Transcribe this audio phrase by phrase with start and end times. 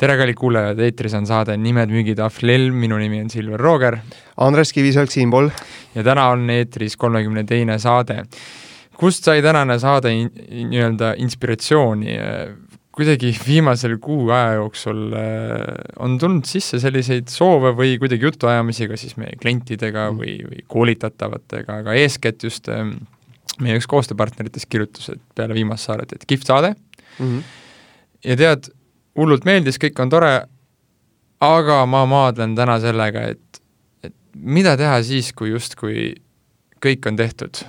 [0.00, 3.98] tere, kallid kuulajad, eetris on saade Nimed müügitahvlil, minu nimi on Silver Rooger.
[4.40, 5.50] Andres Kiviselg siinpool.
[5.94, 8.24] ja täna on eetris kolmekümne teine saade.
[8.96, 12.16] kust sai tänane saade nii-öelda inspiratsiooni?
[12.90, 15.60] kuidagi viimasel kuu aja jooksul äh,
[16.04, 20.18] on tulnud sisse selliseid soove või kuidagi jutuajamisi ka siis meie klientidega mm.
[20.18, 22.82] või, või koolitatavatega, aga eeskätt just äh,
[23.60, 27.24] meie üks koostööpartneritest kirjutas, et peale viimast saadet, et kihvt saade mm.
[27.24, 27.42] -hmm.
[28.32, 28.72] ja tead,
[29.18, 30.34] hullult meeldis, kõik on tore,
[31.44, 33.60] aga ma maadlen täna sellega, et,
[34.04, 36.12] et mida teha siis, kui justkui
[36.80, 37.66] kõik on tehtud.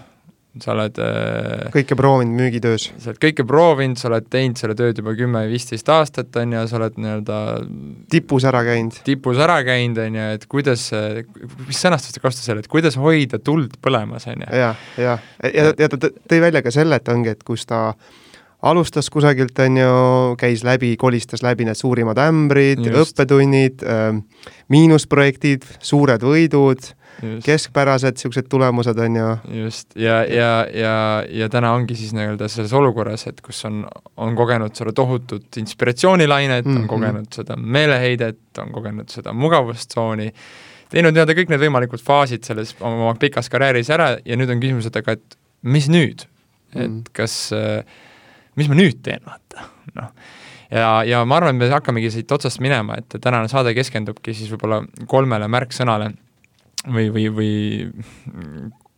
[0.60, 2.90] sa oled äh, kõike proovinud müügitöös?
[3.00, 6.80] sa oled kõike proovinud, sa oled teinud selle tööd juba kümme-viisteist aastat, on ju, sa
[6.80, 7.38] oled nii-öelda
[8.12, 9.00] tipus ära käinud.
[9.08, 10.90] tipus ära käinud, on ju, et kuidas,
[11.68, 14.52] mis sõnastust ta kasutas seal, et kuidas hoida tuld põlemas, on ju.
[14.64, 17.86] jah, jah, ja, ja, ja ta tõi välja ka selle, et ongi, et kus ta
[17.94, 18.20] äh,
[18.62, 19.92] alustas kusagilt, on ju,
[20.38, 24.10] käis läbi, kolistas läbi need suurimad ämbrid, õppetunnid äh,,
[24.72, 26.92] miinusprojektid, suured võidud,
[27.46, 29.28] keskpärased niisugused tulemused, on ju.
[29.64, 30.96] just, ja, ja, ja,
[31.30, 33.84] ja täna ongi siis nii-öelda selles olukorras, et kus on,
[34.18, 36.76] on kogenud seda tohutut inspiratsioonilainet mm, -hmm.
[36.76, 36.90] on mhm.
[36.90, 40.32] kogenud seda meeleheidet, on kogenud seda mugavustsooni,
[40.90, 44.90] teinud nii-öelda kõik need võimalikud faasid selles oma pikas karjääris ära ja nüüd on küsimus,
[44.90, 46.28] et aga et mis nüüd?
[46.72, 47.04] et mm.
[47.14, 47.84] kas äh,
[48.60, 50.12] mis ma nüüd teen, vaata, noh.
[50.72, 54.52] ja, ja ma arvan, et me hakkamegi siit otsast minema, et tänane saade keskendubki siis
[54.54, 56.12] võib-olla kolmele märksõnale
[56.90, 57.54] või, või, või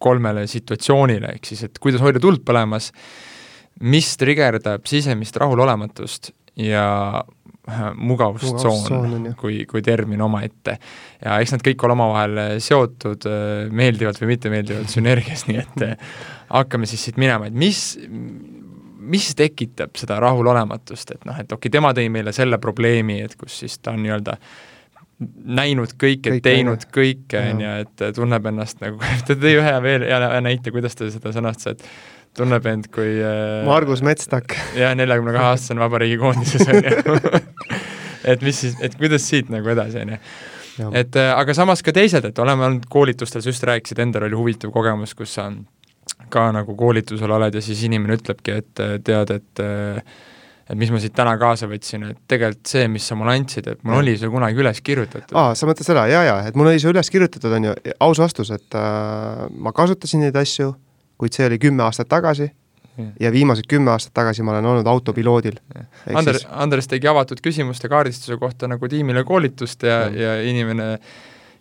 [0.04, 2.92] kolmele situatsioonile, ehk siis, et kuidas hoida tuld põlemas,
[3.84, 6.86] mis trigerdab sisemist rahulolematust ja
[7.24, 10.78] äh, mugavustsoon kui, kui termin omaette.
[11.24, 16.14] ja eks nad kõik ole omavahel seotud äh, meeldivalt või mittemeeldivalt sünergias, nii et äh,
[16.54, 17.96] hakkame siis siit minema, et mis,
[19.04, 23.36] mis tekitab seda rahulolematust, et noh, et okei okay,, tema tõi meile selle probleemi, et
[23.40, 24.38] kus siis ta on nii-öelda
[25.60, 30.42] näinud kõike, teinud kõike, on ju, et tunneb ennast nagu, ta tõi ühe veel hea
[30.44, 34.56] näite, kuidas ta seda sõnastas, et tunneb end kui äh, Margus Metstak.
[34.78, 37.20] jah, neljakümne kahe aastasene vabariigi koondises, on ju.
[38.34, 40.22] et mis siis, et kuidas siit nagu edasi, on ju.
[41.04, 44.40] et äh, aga samas ka teised, et oleme olnud koolitustel, sa just rääkisid, endal oli
[44.40, 45.52] huvitav kogemus, kus sa
[46.34, 49.66] ka nagu koolitusel oled ja siis inimene ütlebki, et tead, et
[50.64, 53.82] et mis ma siit täna kaasa võtsin, et tegelikult see, mis sa mulle andsid, et
[53.84, 54.04] mul ja.
[54.06, 55.36] oli see kunagi üles kirjutatud.
[55.36, 57.76] aa, sa mõtled seda, jaa, jaa, et mul oli see üles kirjutatud, on ju,
[58.08, 60.72] aus vastus, et äh, ma kasutasin neid asju,
[61.20, 64.88] kuid see oli kümme aastat tagasi ja, ja viimased kümme aastat tagasi ma olen olnud
[64.88, 65.60] autopiloodil.
[66.14, 70.90] Ander siis..., Andres tegi avatud küsimuste kaardistuse kohta nagu tiimile koolitust ja, ja, ja inimene
[70.96, 71.14] äh,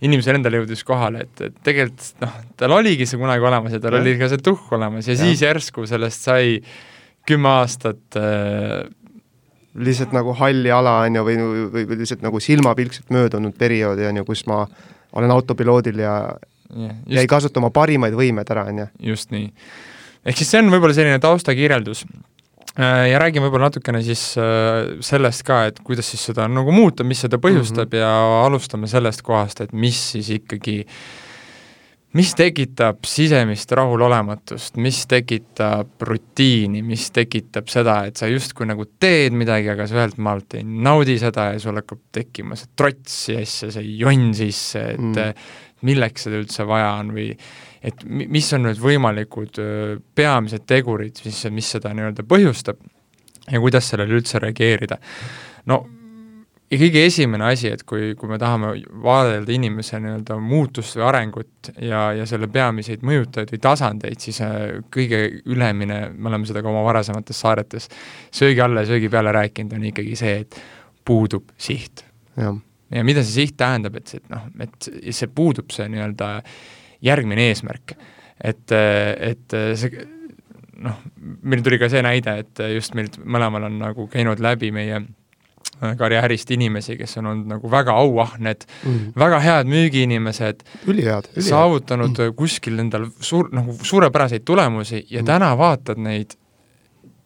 [0.02, 3.98] inimesel endal jõudis kohale, et, et tegelikult noh, tal oligi see kunagi olemas ja tal
[3.98, 4.02] ja.
[4.02, 6.56] oli ka see tuhk olemas ja, ja siis järsku sellest sai
[7.28, 8.82] kümme aastat äh,
[9.78, 11.36] lihtsalt nagu halli ala, on ju, või,
[11.72, 14.64] või, või lihtsalt nagu silmapilkselt möödunud perioodi, on ju, kus ma
[15.16, 16.16] olen autopiloodil ja
[16.74, 18.88] yeah, just, jäi kasutama parimaid võimeid ära, on ju.
[19.12, 19.48] just nii.
[20.26, 22.04] ehk siis see on võib-olla selline taustakirjeldus
[22.78, 27.20] ja räägime võib-olla natukene siis äh, sellest ka, et kuidas siis seda nagu muuta, mis
[27.26, 28.00] seda põhjustab mm -hmm.
[28.00, 30.78] ja alustame sellest kohast, et mis siis ikkagi,
[32.16, 39.32] mis tekitab sisemist rahulolematust, mis tekitab rutiini, mis tekitab seda, et sa justkui nagu teed
[39.32, 43.70] midagi, aga sa ühelt maalt ei naudi seda ja sul hakkab tekkima see trots sisse,
[43.70, 45.44] see jonn sisse, et mm.
[45.82, 47.36] milleks seda üldse vaja on või
[47.82, 49.58] et mis on need võimalikud
[50.14, 52.78] peamised tegurid, mis, mis seda nii-öelda põhjustab
[53.50, 54.98] ja kuidas sellele üldse reageerida.
[55.66, 55.82] no
[56.72, 58.72] ja kõige esimene asi, et kui, kui me tahame
[59.04, 64.40] vaadelda inimese nii-öelda muutust või arengut ja, ja selle peamiseid mõjutajaid või tasandeid, siis
[64.92, 65.22] kõige
[65.52, 67.90] ülemine, me oleme seda ka oma varasemates saadetes
[68.32, 70.60] söögi alla ja söögi peale rääkinud, on ikkagi see, et
[71.04, 72.06] puudub siht.
[72.38, 76.38] ja mida see siht tähendab, et see, et noh, et see puudub, see nii-öelda
[77.02, 77.96] järgmine eesmärk.
[78.42, 80.06] et, et see
[80.82, 81.00] noh,
[81.46, 85.02] meil tuli ka see näide, et just meilt mõlemal on nagu käinud läbi meie
[85.98, 90.62] karjäärist inimesi, kes on olnud nagu väga auahned mm., väga head müügiinimesed,
[91.38, 92.36] saavutanud mm.
[92.38, 95.30] kuskil endal suur, nagu suurepäraseid tulemusi ja mm.
[95.30, 96.36] täna vaatad neid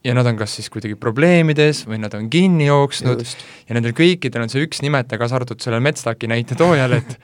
[0.07, 3.45] ja nad on kas siis kuidagi probleemides või nad on kinni jooksnud Just.
[3.69, 7.19] ja nendel kõikidel on see üks nimetaja, kaasa arvatud sellel Metstaki näite toojal, et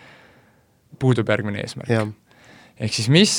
[1.00, 1.92] puudub järgmine eesmärk
[2.78, 3.34] ehk siis mis,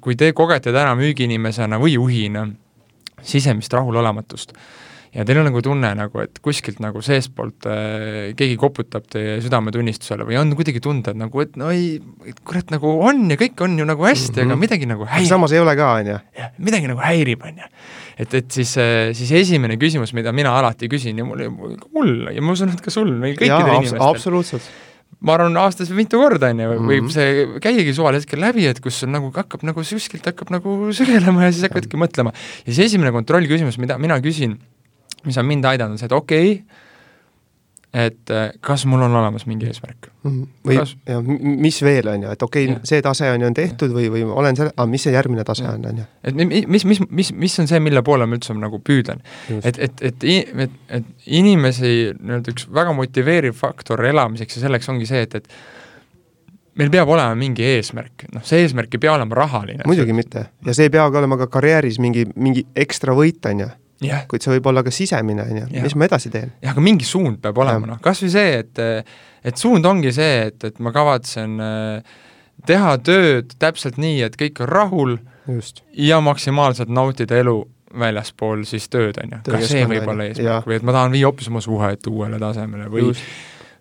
[0.00, 2.46] kui te kogete täna müügiinimesena või juhina
[3.22, 4.52] sisemist rahulolematust
[5.12, 10.24] ja teil on nagu tunne nagu, et kuskilt nagu seestpoolt äh, keegi koputab teie südametunnistusele
[10.28, 11.98] või on kuidagi tunda, et nagu, et no ei,
[12.48, 14.46] kurat, nagu on ja kõik on ju nagu hästi mm, -hmm.
[14.46, 14.62] aga mhm.
[14.64, 15.28] midagi nagu häirib.
[15.28, 16.20] samas ei ole ka, on ju.
[16.38, 17.68] jah, midagi nagu häirib, on ju.
[18.16, 21.44] et, et siis, äh, siis esimene küsimus, mida mina alati küsin ja mul,
[21.92, 24.00] mul ja ma usun, et ka sul, meil kõikidel inimestel.
[24.08, 24.72] absoluutselt
[25.22, 27.14] ma arvan, aastas mitu korda, on ju, võib mm -hmm.
[27.14, 31.46] see käiagi suval hetkel läbi, et kus sul nagu hakkab nagu kuskilt hakkab nagu sügelema
[31.46, 32.34] ja siis hakkadki mõtlema.
[32.66, 34.58] ja siis esimene kontrollküsimus, mida mina küsin,
[35.24, 36.81] mis on mind aidanud, on see, et okei okay,,
[37.92, 40.30] et äh, kas mul on olemas mingi eesmärk mm.
[40.30, 40.46] -hmm.
[40.68, 40.94] või kas...
[41.08, 41.18] ja
[41.64, 44.24] mis veel, on ju, et okei okay,, see tase on ju on tehtud või, või
[44.24, 45.74] olen selle, aga mis see järgmine tase ja.
[45.76, 46.06] on, on ju.
[46.24, 49.20] et mis, mis, mis, mis on see, mille poole ma üldse nagu püüdlen.
[49.62, 55.06] et, et, et, et, et inimesi nii-öelda üks väga motiveeriv faktor elamiseks ja selleks ongi
[55.06, 55.52] see, et, et
[56.80, 59.84] meil peab olema mingi eesmärk, noh, see eesmärk ei pea olema rahaline.
[59.86, 63.70] muidugi mitte ja see ei peagi olema ka karjääris mingi, mingi ekstra võit, on ju
[64.04, 64.24] yeah..
[64.30, 66.54] kuid see võib olla ka sisemine, on ju, mis ma edasi teen.
[66.62, 68.82] jah, aga mingi suund peab olema, noh, kas või see, et
[69.42, 72.18] et suund ongi see, et, et ma kavatsen äh,
[72.68, 75.14] teha tööd täpselt nii, et kõik on rahul
[75.48, 75.82] Just.
[75.98, 77.56] ja maksimaalselt nautida elu
[77.98, 79.40] väljaspool siis tööd, on ju.
[79.48, 80.68] ka see võib olla eesmärk?
[80.68, 83.26] Või et ma tahan viia hoopis oma suhet uuele tasemele või Just.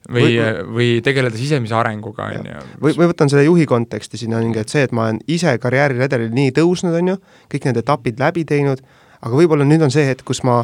[0.09, 2.65] või, või, või tegeleda sisemise arenguga, on ju.
[2.81, 6.33] või, või võtan selle juhi konteksti siin, ongi, et see, et ma olen ise karjääriredelil
[6.35, 7.21] nii tõusnud, on ju,
[7.53, 8.83] kõik need etapid läbi teinud,
[9.21, 10.61] aga võib-olla nüüd on see hetk, kus ma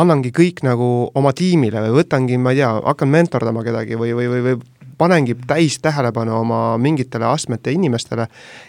[0.00, 4.28] annangi kõik nagu oma tiimile või võtangi, ma ei tea, hakkan mentordama kedagi või, või,
[4.30, 4.60] või, või
[5.00, 8.26] panengi täis tähelepanu oma mingitele astmete inimestele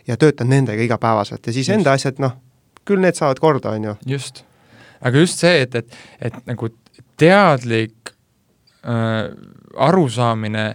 [0.07, 1.75] ja töötan nendega igapäevaselt ja siis just.
[1.77, 2.38] enda asjad, noh,
[2.88, 3.95] küll need saavad korda, on ju.
[4.15, 4.44] just.
[5.01, 6.71] aga just see, et, et, et nagu
[7.21, 8.13] teadlik
[8.81, 9.27] äh,
[9.77, 10.65] arusaamine,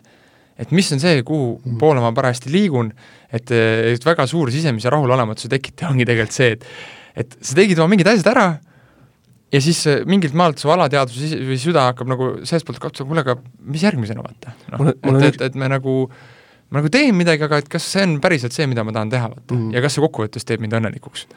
[0.57, 1.81] et mis on see, kuhu mm.
[1.81, 2.93] poole ma parajasti liigun,
[3.33, 6.69] et, et väga suur sisemise rahulolematuse tekitaja ongi tegelikult see, et
[7.17, 8.47] et sa tegid oma mingid asjad ära
[9.53, 13.37] ja siis äh, mingilt maalt su alateadvus või süda hakkab nagu seestpoolt katsuma, kuule, aga
[13.73, 14.91] mis järgmisena vaata no,.
[14.91, 15.99] et, et, et me nagu,
[16.71, 19.31] ma nagu teen midagi, aga et kas see on päriselt see, mida ma tahan teha,
[19.35, 19.61] vaata mm.
[19.61, 19.77] -hmm.
[19.77, 21.29] ja kas see kokkuvõttes teeb mind õnnelikuks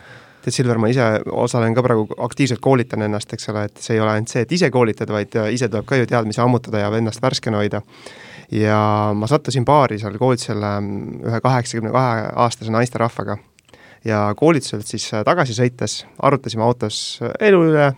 [0.44, 1.06] tead, Silver, ma ise
[1.36, 4.52] osalen ka praegu, aktiivselt koolitan ennast, eks ole, et see ei ole ainult see, et
[4.56, 7.82] ise koolitad, vaid äh, ise tuleb ka ju teadmisi ammutada ja ennast värskena hoida.
[8.52, 10.88] ja ma sattusin baari seal koolitusel ähm,
[11.22, 13.38] ühe kaheksakümne kahe aastase naisterahvaga
[14.06, 17.92] ja koolituselt siis äh, tagasi sõites arutasime autos äh, elu üle,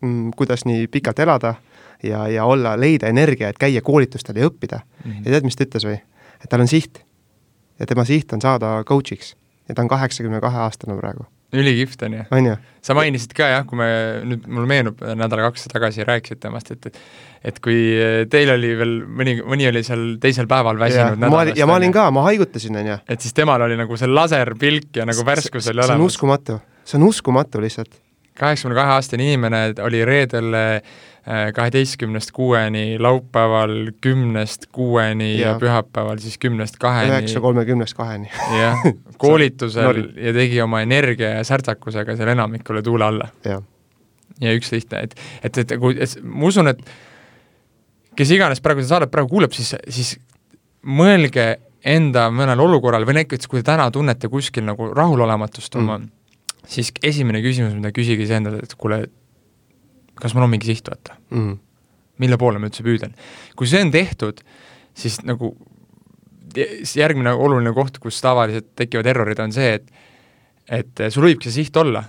[0.00, 1.54] mm, kuidas nii pikalt elada
[2.02, 5.10] ja, ja olla, leida energia, et käia koolitustel ja õppida mm.
[5.10, 5.24] -hmm.
[5.24, 6.00] ja tead, mis ta ütles või?
[6.42, 7.02] et tal on siht.
[7.78, 9.34] ja tema siht on saada coach'iks
[9.68, 12.54] ja ta on kaheksakümne kahe aastane praegu ülikihvt on ju.
[12.82, 13.88] sa mainisid ka jah, kui me,
[14.26, 17.00] nüüd mul meenub, nädal-kaks tagasi rääkisid temast, et et
[17.46, 17.76] et kui
[18.30, 21.94] teil oli veel mõni, mõni oli seal teisel päeval väsinud ja, nädalast, ja ma olin
[21.94, 22.98] ka, ma haigutasin, on ju.
[23.08, 25.92] et siis temal oli nagu see laserpilk ja nagu värskus oli olemas.
[25.92, 28.00] see on uskumatu, see on uskumatu lihtsalt.
[28.36, 30.58] kaheksakümne kahe aastane inimene oli reedel
[31.26, 37.10] kaheteistkümnest kuueni, laupäeval kümnest kuueni ja, ja pühapäeval siis kümnest kaheni.
[37.10, 38.30] üheksa kolmekümnest kaheni.
[38.60, 38.84] jah,
[39.22, 43.28] koolitusel ja tegi oma energia ja särtsakusega seal enamikule tuule alla.
[44.40, 46.82] ja üks lihtne, et, et, et kui, et ma usun, et
[48.16, 50.14] kes iganes praegu seda saadet praegu kuuleb, siis, siis
[50.86, 51.56] mõelge
[51.86, 56.12] enda mõnel olukorral või näiteks kui te täna tunnete kuskil nagu rahulolematust oma mm.,
[56.66, 59.04] siis esimene küsimus, mida küsige siis endale, et kuule,
[60.20, 61.54] kas mul on mingi siht, vaata mm.
[62.22, 63.14] mille poole ma üldse püüdlen.
[63.56, 64.42] kui see on tehtud,
[64.96, 65.54] siis nagu
[66.96, 69.90] järgmine oluline koht, kus tavaliselt tekivad errorid, on see, et
[70.66, 72.02] et sul võibki see siht olla,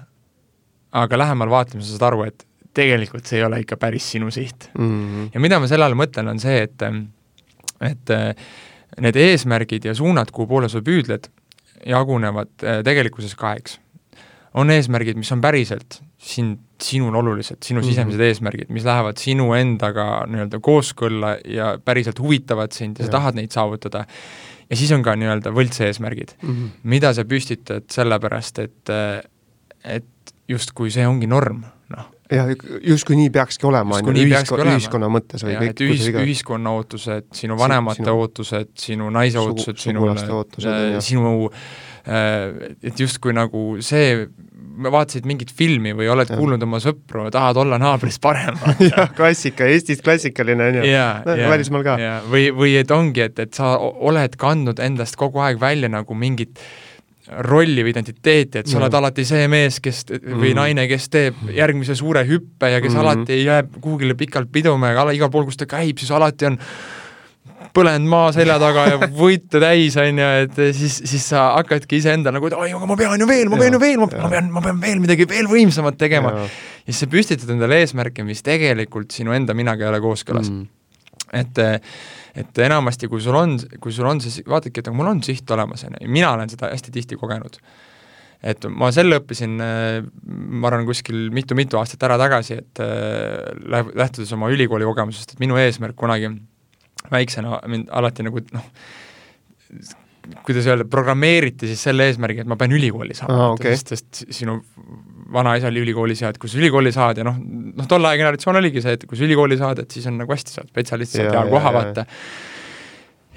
[0.98, 2.46] aga lähemal vaatlemisel saad aru, et
[2.78, 4.88] tegelikult see ei ole ikka päris sinu siht mm.
[4.88, 5.30] -hmm.
[5.34, 6.88] ja mida ma selle all mõtlen, on see, et
[7.82, 8.16] et
[9.02, 11.28] need eesmärgid ja suunad, kuhu poole sa püüdled,
[11.86, 13.80] jagunevad eh, tegelikkuses kaheks.
[14.58, 17.88] on eesmärgid, mis on päriselt sind, sinul olulised, sinu mhm.
[17.90, 18.34] sisemised mm -hmm.
[18.34, 23.36] eesmärgid, mis lähevad sinu endaga nii-öelda kooskõlla ja päriselt huvitavad sind ja, ja sa tahad
[23.36, 24.06] neid saavutada,
[24.70, 26.70] ja siis on ka nii-öelda võltseesmärgid mm, -hmm.
[26.84, 28.94] mida sa püstitad sellepärast, et
[29.84, 31.62] et justkui see ongi norm,
[31.94, 32.08] noh.
[32.32, 32.50] jah,
[32.84, 35.84] justkui nii peakski olema, on ju, ühiskonna, ühiskonna mõttes või ja, kõik.
[35.88, 40.12] ühis, ühiskonna ootused, sinu vanemate sinu, ootused, sinu naise ootused, sinu,
[41.04, 44.28] sinu äh, et justkui nagu see
[44.78, 46.38] vaatasid mingit filmi või oled ja.
[46.38, 48.58] kuulnud oma sõpru, tahad olla naabrist parem
[48.92, 50.90] jah, klassika, Eestis klassikaline on ju,
[51.52, 51.98] välismaal ka.
[52.30, 56.62] või, või et ongi, et, et sa oled kandnud endast kogu aeg välja nagu mingit
[57.28, 58.84] rolli või identiteeti, et sa mm.
[58.84, 60.60] oled alati see mees, kes või mm.
[60.62, 63.02] naine, kes teeb järgmise suure hüppe ja kes mm.
[63.04, 66.60] alati ei jää kuhugile pikalt piduma ja igal pool, kus ta käib, siis alati on
[67.78, 72.34] põlend maa selja taga ja võite täis, on ju, et siis, siis sa hakkadki iseenda
[72.34, 74.64] nagu, et oi, aga ma pean ju veel, ma pean ju veel, ma pean, ma
[74.66, 76.34] pean veel midagi veel võimsamat tegema.
[76.44, 80.54] ja siis sa püstitad endale eesmärke, mis tegelikult sinu enda minaga ei ole kooskõlas.
[80.54, 80.70] Mm..
[81.38, 81.66] et
[82.38, 85.88] et enamasti, kui sul on, kui sul on see, vaadake, et mul on siht olemas,
[85.88, 87.58] on ju, mina olen seda hästi tihti kogenud.
[88.46, 94.52] Et ma selle õppisin, ma arvan, kuskil mitu-mitu aastat ära tagasi, et äh, lähtudes oma
[94.54, 96.30] ülikooli kogemusest, et minu eesmärk kunagi
[97.12, 98.68] väiksena mind alati nagu noh,
[100.48, 103.76] kuidas öelda, programmeeriti siis selle eesmärgi, et ma pean ülikooli saama ah,, okay.
[103.76, 104.60] sest, sest sinu
[105.34, 108.60] vanaisa oli ülikoolis ja et kui sa ülikooli saad ja noh, noh tolle aja generatsioon
[108.60, 111.34] oligi see, et kui sa ülikooli saad, et siis on nagu hästi, saad spetsialist, saad
[111.36, 112.06] hea koha, vaata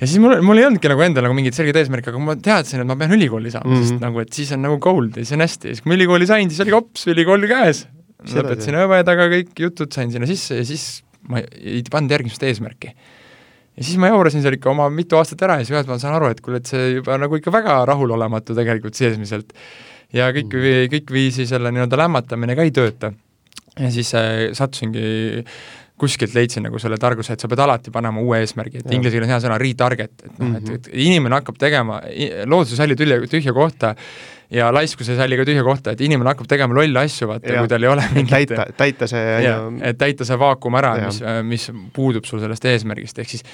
[0.01, 2.83] ja siis mul, mul ei olnudki nagu endal nagu mingit selget eesmärki, aga ma teadsin,
[2.83, 3.91] et ma pean ülikooli saama mm, -hmm.
[3.91, 5.99] sest nagu, et siis on nagu gold ja siis on hästi ja siis, kui ma
[5.99, 7.87] ülikooli sain, siis oli kops, ülikool käes.
[8.31, 12.95] lõpetasin õedaga kõik jutud, sain sinna sisse ja siis ma ei pannud järgmist eesmärki.
[13.77, 16.17] Ja siis ma jaurasin seal ikka oma mitu aastat ära ja siis ühelt ma saan
[16.19, 19.55] aru, et kuule, et see juba nagu ikka väga rahulolematu tegelikult seesmiselt.
[20.13, 23.13] ja kõik mm, kõik viisi selle nii-öelda lämmatamine ka ei tööta.
[23.79, 25.45] ja siis äh, sattusingi
[26.01, 29.29] kuskilt leidsin nagu selle targuse, et sa pead alati panema uue eesmärgi, et inglise keeles
[29.29, 32.01] on hea sõna retarget, et noh mm -hmm., et, et inimene hakkab tegema,
[32.49, 33.95] loodus ei salli tühja, tühja kohta
[34.51, 37.71] ja laiskus ei salli ka tühja kohta, et inimene hakkab tegema lolle asju, vaata, kui
[37.71, 39.55] tal ei ole mingit täita, täita see ja,
[39.87, 43.47] et täita see vaakum ära, mis, mis puudub sul sellest eesmärgist, ehk siis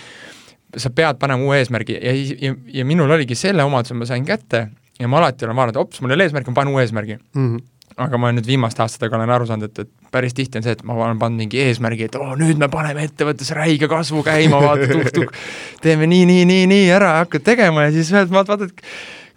[0.76, 4.66] sa pead panema uue eesmärgi ja, ja, ja minul oligi selle omaduse, ma sain kätte
[5.00, 7.18] ja ma alati olen vaadanud, ops, mul ei ole eesmärki, ma panen uue eesmärgi.
[7.34, 7.48] Mm.
[7.54, 7.64] -hmm
[7.96, 10.82] aga ma nüüd viimaste aastatega olen aru saanud, et, et päris tihti on see, et
[10.84, 14.88] ma olen pannud mingi eesmärgi, et oo nüüd me paneme ettevõttes räige kasvu käima, vaata
[14.90, 15.32] tuk-tuk,
[15.84, 18.84] teeme nii, nii, nii, nii ära hakkad tegema ja siis ühelt maalt vaatad,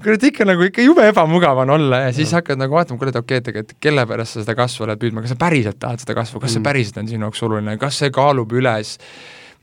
[0.03, 2.39] kurat ikka nagu ikka jube ebamugav on olla ja siis ja.
[2.39, 5.35] hakkad nagu vaatama, et okei okay,, et kelle pärast sa seda kasvu oled püüdma, kas
[5.35, 6.69] sa päriselt tahad seda kasvu, kas see mm.
[6.69, 8.95] päriselt on sinu jaoks oluline, kas see kaalub üles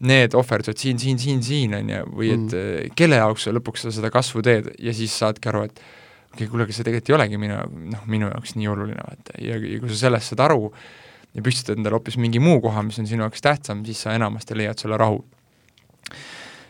[0.07, 2.97] need ohverdused siin, siin, siin, siin, on ju, või et mm.
[2.99, 5.81] kelle jaoks sa lõpuks sa seda kasvu teed ja siis saadki aru, et
[6.35, 7.63] okei, kuule, aga see tegelikult ei olegi minu,
[7.95, 10.69] noh, minu jaoks nii oluline, vaata, ja, ja kui sa sellest saad aru
[11.37, 14.57] ja püstitad endale hoopis mingi muu koha, mis on sinu jaoks tähtsam, siis sa enamasti
[14.57, 15.23] leiad selle rahu.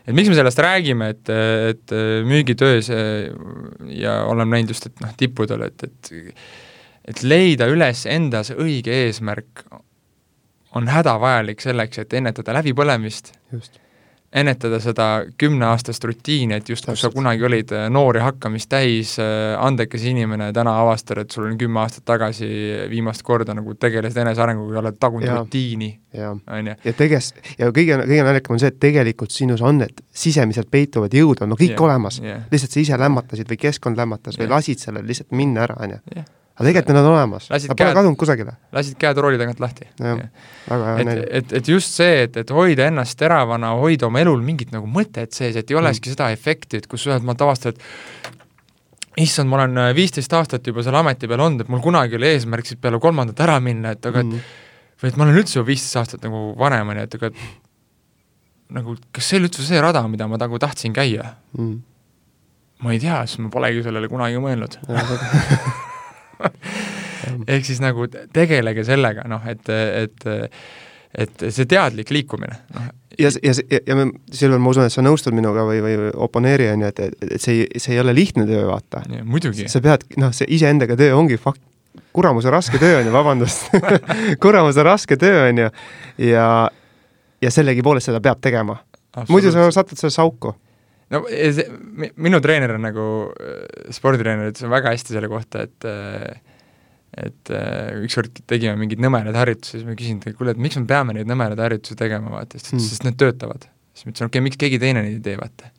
[0.07, 1.33] Et miks me sellest räägime, et,
[1.73, 1.97] et
[2.27, 6.15] müügitöös ja olen näinud just, et noh, tippudel, et, et
[7.07, 9.65] et leida üles endas õige eesmärk
[10.77, 13.33] on hädavajalik selleks, et ennetada läbipõlemist
[14.33, 15.07] ennetada seda
[15.39, 20.05] kümneaastast rutiini, et just kus sa kunagi olid äh, noor ja hakkamist täis, äh, andekas
[20.09, 22.49] inimene, täna avastad, et sul on kümme aastat tagasi
[22.91, 25.91] viimast korda nagu tegelesid enesearenguga ja oled tagunud rutiini,
[26.21, 26.79] on ju.
[26.85, 31.15] ja teges-, ja kõige, kõige naljakam on see, et tegelikult sinus on need sisemiselt peituvad
[31.15, 32.23] jõud on no kõik yeah, olemas.
[32.53, 34.45] Lihtsalt sa ise lämmatasid või keskkond lämmatas yeah.
[34.45, 36.27] või lasid sellel lihtsalt minna ära, on ju
[36.57, 38.57] aga tegelikult need on olemas, nad pole kadunud kusagile.
[38.73, 39.89] lasid käed rooli tagant lahti.
[40.01, 41.27] näide.
[41.31, 45.37] et, et just see, et, et hoida ennast teravana, hoida oma elul mingit nagu mõtet
[45.37, 46.17] sees, et ei olekski mm.
[46.17, 50.85] seda efekti, et kus ühelt maalt avastad, et issand, ma olen äh, viisteist aastat juba
[50.85, 54.09] seal ameti peal olnud, et mul kunagi oli eesmärk siit peale kolmandat ära minna, et
[54.09, 54.41] aga mm.
[54.41, 54.65] et
[55.03, 57.43] või et ma olen üldse juba viisteist aastat nagu vanem, on ju, et aga et
[58.77, 61.77] nagu kas see oli üldse see rada, mida ma nagu tahtsin käia mm.?
[62.85, 64.81] ma ei tea, sest ma polegi sellele kunagi mõelnud
[67.49, 70.29] ehk siis nagu tegelege sellega, noh, et, et
[71.17, 72.89] et see teadlik liikumine, noh.
[73.17, 76.85] ja, ja, ja, me, Silver, ma usun, et sa nõustud minuga või, või oponeeri, on
[76.85, 79.01] ju, et, et see, see ei ole lihtne töö, vaata.
[79.25, 79.69] muidugi.
[79.73, 81.63] sa pead, noh, see iseendaga töö ongi fakt,
[82.17, 83.73] kuramuse raske töö, on ju, vabandust
[84.45, 85.71] kuramuse raske töö, on ju,
[86.27, 86.51] ja,
[87.45, 88.77] ja sellegipoolest seda peab tegema.
[89.33, 90.53] muidu sa satud sellesse auku
[91.15, 91.65] no see,
[92.21, 93.07] minu treener on nagu,
[93.95, 95.89] sporditreener ütles väga hästi selle kohta, et
[97.17, 97.53] et
[98.05, 101.31] ükskord tegime mingeid nõmedaid harjutusi, siis ma küsisin, et kuule, et miks me peame neid
[101.31, 103.65] nõmedaid harjutusi tegema, vaata, ütles mm., sest need töötavad.
[103.97, 105.71] siis ma ütlesin, okei okay,, miks keegi teine neid ei tee, vaata.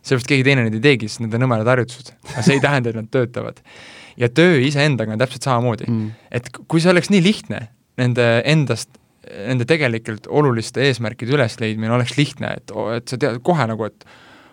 [0.00, 2.14] sellepärast keegi teine neid ei teegi, sest need on nõmedad harjutused.
[2.32, 3.60] aga see ei tähenda, et nad töötavad.
[4.16, 6.08] ja töö iseendaga on täpselt samamoodi mm..
[6.40, 7.66] et kui see oleks nii lihtne,
[8.00, 8.96] nende endast
[9.28, 14.06] nende tegelikult oluliste eesmärkide ülesleidmine oleks lihtne, et, et sa tead kohe nagu, et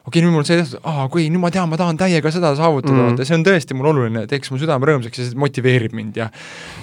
[0.05, 2.31] okei okay,, nüüd mul on see tehtud, aa, kui nüüd ma tean, ma tahan täiega
[2.33, 5.39] seda saavutada mm, vaata, see on tõesti mul oluline, teeks mu südame rõõmsaks ja see
[5.41, 6.29] motiveerib mind ja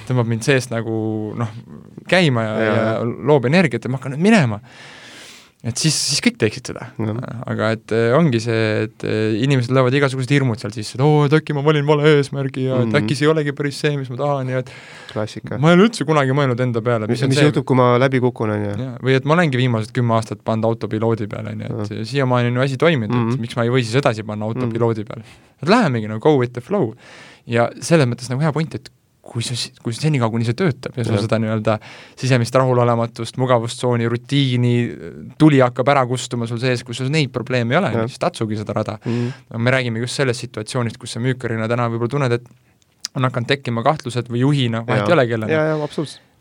[0.08, 0.96] tõmbab mind seest nagu
[1.38, 1.54] noh,
[2.10, 4.58] käima ja, ja, ja loob energiat ja ma hakkan nüüd minema
[5.62, 7.14] et siis, siis kõik teeksid seda no..
[7.46, 11.20] aga et äh, ongi see, et äh, inimesed löövad igasugused hirmud seal sisse, et oo,
[11.28, 12.96] et äkki ma valin vale eesmärgi ja mm -hmm.
[12.96, 14.72] et äkki see ei olegi päris see, mis ma tahan ja et
[15.12, 15.58] klassika.
[15.62, 17.06] ma ei ole üldse kunagi mõelnud enda peale.
[17.06, 17.46] mis, mis see...
[17.46, 18.88] juhtub, kui ma läbi kukun, on ju?
[19.06, 22.58] või et ma olengi viimased kümme aastat pannud autopiloodi peale, on ju, et siiamaani on
[22.58, 23.34] ju asi toiminud mm, -hmm.
[23.34, 25.22] et miks ma ei või siis edasi panna autopiloodi mm -hmm.
[25.22, 25.62] peale.
[25.62, 26.94] et lähemegi nagu go with the flow.
[27.46, 28.90] ja selles mõttes nagu hea point, et
[29.22, 31.76] kui sa, kui senikaua, kuni see töötab ja sul seda nii-öelda
[32.18, 34.72] sisemist rahulolematust, mugavustsooni, rutiini,
[35.38, 38.74] tuli hakkab ära kustuma sul sees, kui sul neid probleeme ei ole, siis tatsugi seda
[38.80, 39.12] rada mm.
[39.12, 39.62] -hmm.
[39.62, 42.50] me räägime just sellest situatsioonist, kus sa müükarina täna võib-olla tunned, et
[43.14, 45.52] on hakanud tekkima kahtlused või juhina, vahet ei ole kellena.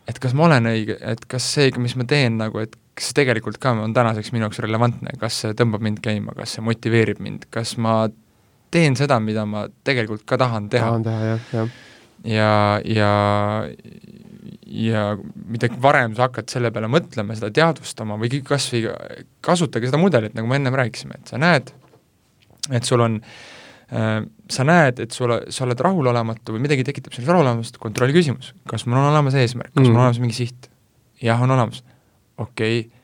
[0.08, 3.20] et kas ma olen õige, et kas see, mis ma teen nagu, et kas see
[3.22, 7.22] tegelikult ka on tänaseks minu jaoks relevantne, kas see tõmbab mind käima, kas see motiveerib
[7.22, 8.08] mind, kas ma
[8.70, 10.90] teen seda, mida ma tegelikult ka tahan teha.
[10.90, 11.80] tahan teha, jah, jah
[12.24, 13.12] ja, ja,
[14.66, 18.86] ja mida varem sa hakkad selle peale mõtlema, seda teadvustama või kas või
[19.44, 21.72] kasutage seda mudelit, nagu me ennem rääkisime, et sa näed,
[22.70, 27.30] et sul on äh, sa näed, et sul, sa oled rahulolematu või midagi tekitab sinus
[27.32, 29.88] rahulolematust, kontrolli küsimus, kas mul on olemas eesmärk, kas mm.
[29.88, 30.06] mul on mm.
[30.06, 30.68] olemas mingi siht?
[31.22, 31.84] jah, on olemas.
[32.38, 33.01] okei okay.,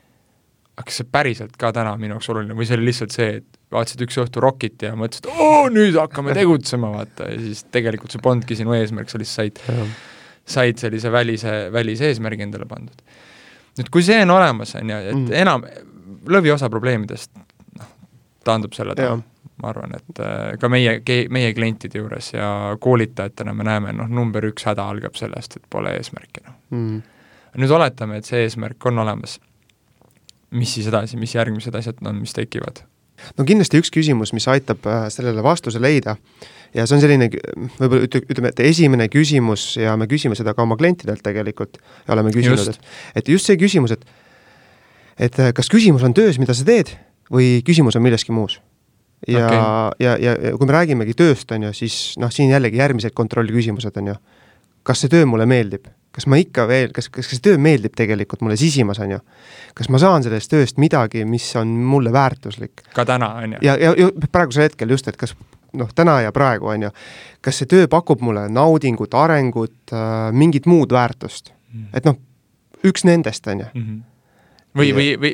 [0.79, 3.39] aga kas see päriselt ka täna on minu jaoks oluline või see oli lihtsalt see,
[3.41, 8.15] et vaatasid üks õhtu Rockit ja mõtlesid, oo nüüd hakkame tegutsema, vaata, ja siis tegelikult
[8.15, 9.97] see polnudki sinu eesmärk, sa lihtsalt said,
[10.49, 13.03] said sellise välise, välise eesmärgi endale pandud.
[13.79, 15.35] nüüd kui see on olemas, on ju, et mm.
[15.41, 15.67] enam,
[16.31, 17.91] lõviosa probleemidest noh,
[18.47, 19.19] taandub selle taha,
[19.59, 20.95] ma arvan, et äh, ka meie,
[21.29, 25.93] meie klientide juures ja koolitajatena me näeme, noh, number üks häda algab sellest, et pole
[25.99, 26.57] eesmärki, noh.
[26.71, 27.05] Mm..
[27.59, 29.39] nüüd oletame, et see eesmärk on olemas,
[30.51, 32.83] mis siis edasi, mis järgmised asjad on, mis tekivad
[33.37, 36.15] no kindlasti üks küsimus, mis aitab äh, sellele vastuse leida
[36.75, 37.29] ja see on selline,
[37.79, 42.15] võib-olla ütle, ütleme, et esimene küsimus ja me küsime seda ka oma klientidelt tegelikult ja
[42.15, 42.89] oleme küsinud, et,
[43.21, 44.07] et just see küsimus, et
[45.19, 46.93] et äh, kas küsimus on töös, mida sa teed
[47.33, 48.59] või küsimus on milleski muus.
[49.27, 49.61] ja okay.,
[50.05, 53.97] ja, ja, ja kui me räägimegi tööst, on ju, siis noh, siin jällegi järgmised kontrollküsimused
[54.01, 54.19] on ju.
[54.83, 55.89] kas see töö mulle meeldib?
[56.15, 59.19] Kas ma ikka veel, kas, kas see töö meeldib tegelikult mulle sisimas, on ju?
[59.77, 62.83] kas ma saan sellest tööst midagi, mis on mulle väärtuslik?
[62.95, 63.61] ka täna, on ju?
[63.65, 65.35] ja, ja, ja praegusel hetkel just, et kas
[65.77, 66.91] noh, täna ja praegu, on ju,
[67.45, 71.89] kas see töö pakub mulle naudingut, arengut äh,, mingit muud väärtust mm.
[71.93, 72.17] et noh,
[72.85, 73.71] üks nendest, on ju.
[73.75, 73.97] Mhm.
[74.79, 75.33] või, või, või,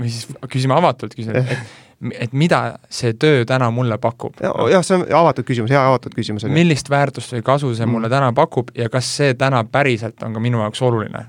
[0.00, 1.56] või siis küsime avatult, küsin, et
[2.12, 4.40] et mida see töö täna mulle pakub.
[4.42, 6.46] jah, see on avatud küsimus, hea avatud küsimus.
[6.50, 8.16] millist väärtust või kasu see mulle mm.
[8.16, 11.26] täna pakub ja kas see täna päriselt on ka minu jaoks oluline?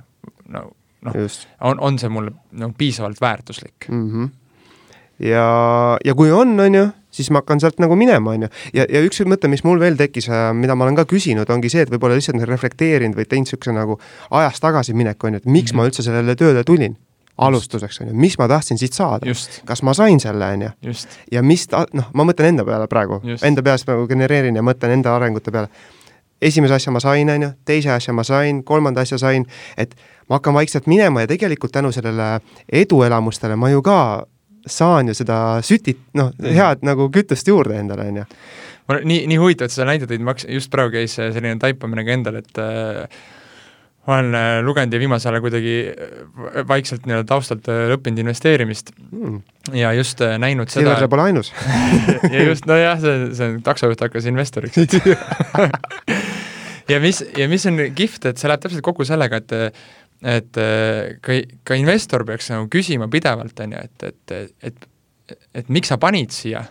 [0.50, 0.67] no
[1.05, 1.13] noh,
[1.62, 4.12] on, on see mulle no piisavalt väärtuslik mm?
[4.12, 4.29] -hmm.
[5.27, 5.48] ja,
[6.05, 8.51] ja kui on, on ju, siis ma hakkan sealt nagu minema, on ju.
[8.74, 11.70] ja, ja üks mõte, mis mul veel tekkis, äh, mida ma olen ka küsinud, ongi
[11.70, 14.00] see, et võib-olla lihtsalt reflekteerinud või teinud niisuguse nagu
[14.32, 15.84] ajas tagasiminek, on ju, et miks mm -hmm.
[15.84, 16.98] ma üldse sellele tööle tulin
[17.38, 19.34] alustuseks, on ju, mis ma tahtsin siit saada,
[19.68, 20.94] kas ma sain selle, on ju,
[21.32, 24.95] ja mis ta, noh, ma mõtlen enda peale praegu, enda peas nagu genereerin ja mõtlen
[25.00, 25.69] enda arengute peale.
[26.41, 29.45] esimese asja ma sain, on ju, teise asja ma sain, kolmanda asja sain,
[29.78, 29.95] et
[30.30, 32.39] ma hakkan vaikselt minema ja tegelikult tänu sellele
[32.71, 34.26] eduelamustele ma ju ka
[34.67, 38.26] saan ju seda sütit, noh, head nagu kütust juurde endale, on ju
[38.88, 42.15] ma nii, nii huvitav, et sa näitad, et ma just praegu käis selline taipamine ka
[42.15, 43.24] endal, et äh,
[44.06, 48.94] ma olen äh, lugenud ja viimasel ajal kuidagi äh, vaikselt nii-öelda taustalt äh, õppinud investeerimist
[49.10, 49.41] mm.
[49.74, 51.52] ja just näinud seda Silver, pole ainus
[52.36, 54.78] ja just, nojah, see, see taksojuht hakkas investoriks
[56.91, 59.78] ja mis, ja mis on kihvt, et see läheb täpselt kokku sellega, et
[60.26, 60.58] et
[61.22, 61.36] ka,
[61.68, 64.91] ka investor peaks nagu küsima pidevalt, on ju, et, et, et
[65.58, 66.62] et miks sa panid siia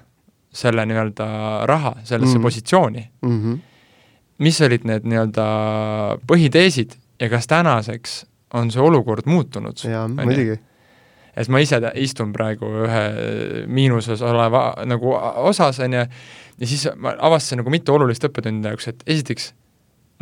[0.54, 1.26] selle nii-öelda
[1.66, 2.42] raha sellesse mm.
[2.42, 3.38] positsiooni mm.
[3.40, 3.58] -hmm.
[4.38, 5.46] mis olid need nii-öelda
[6.30, 8.22] põhiteesid ja kas tänaseks
[8.54, 9.78] on see olukord muutunud?
[9.88, 10.58] jaa, muidugi.
[11.36, 13.04] et ma ise istun praegu ühe
[13.66, 15.14] miinuses oleva nagu
[15.50, 16.06] osas, on ju,
[16.60, 19.52] ja siis ma avastasin nagu mitu olulist õppetundi jaoks, et esiteks,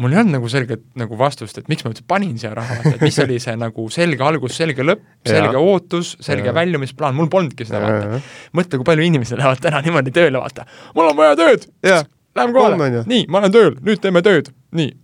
[0.01, 3.05] mul ei olnud nagu selget nagu vastust, et miks ma üldse panin siia raha, et
[3.05, 5.61] mis oli see nagu selge algus, selge lõpp, selge ja.
[5.61, 6.57] ootus, selge ja.
[6.57, 8.23] väljumisplaan, mul polnudki seda, vaata.
[8.57, 10.65] mõtle, kui palju inimesed lähevad täna niimoodi tööle, vaata,
[10.97, 11.69] mul on vaja tööd,
[12.39, 14.49] lähme kohale, nii, ma olen tööl, nüüd teeme tööd,
[14.81, 14.95] nii,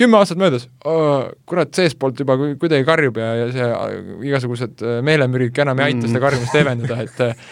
[0.00, 3.68] kümme aastat möödas oh,, kurat, seestpoolt juba kuidagi karjub ja, ja see
[4.30, 6.10] igasugused äh, meelemürgid ka enam ei aita mm.
[6.10, 7.46] seda karjumist leevendada, et äh,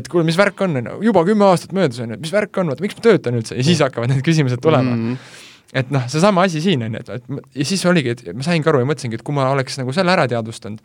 [0.00, 2.34] et kuule, mis värk on, on ju, juba kümme aastat möödas, on ju, et mis
[2.34, 5.12] värk on, vaata, miks ma töötan üldse, ja siis hakkavad need küsimused tulema mm.
[5.12, 5.78] -hmm.
[5.82, 8.68] et noh, seesama asi siin, on ju, et, et ja siis oligi, et ma saingi
[8.68, 10.82] aru ja mõtlesingi, et kui ma oleks nagu selle ära teadvustanud,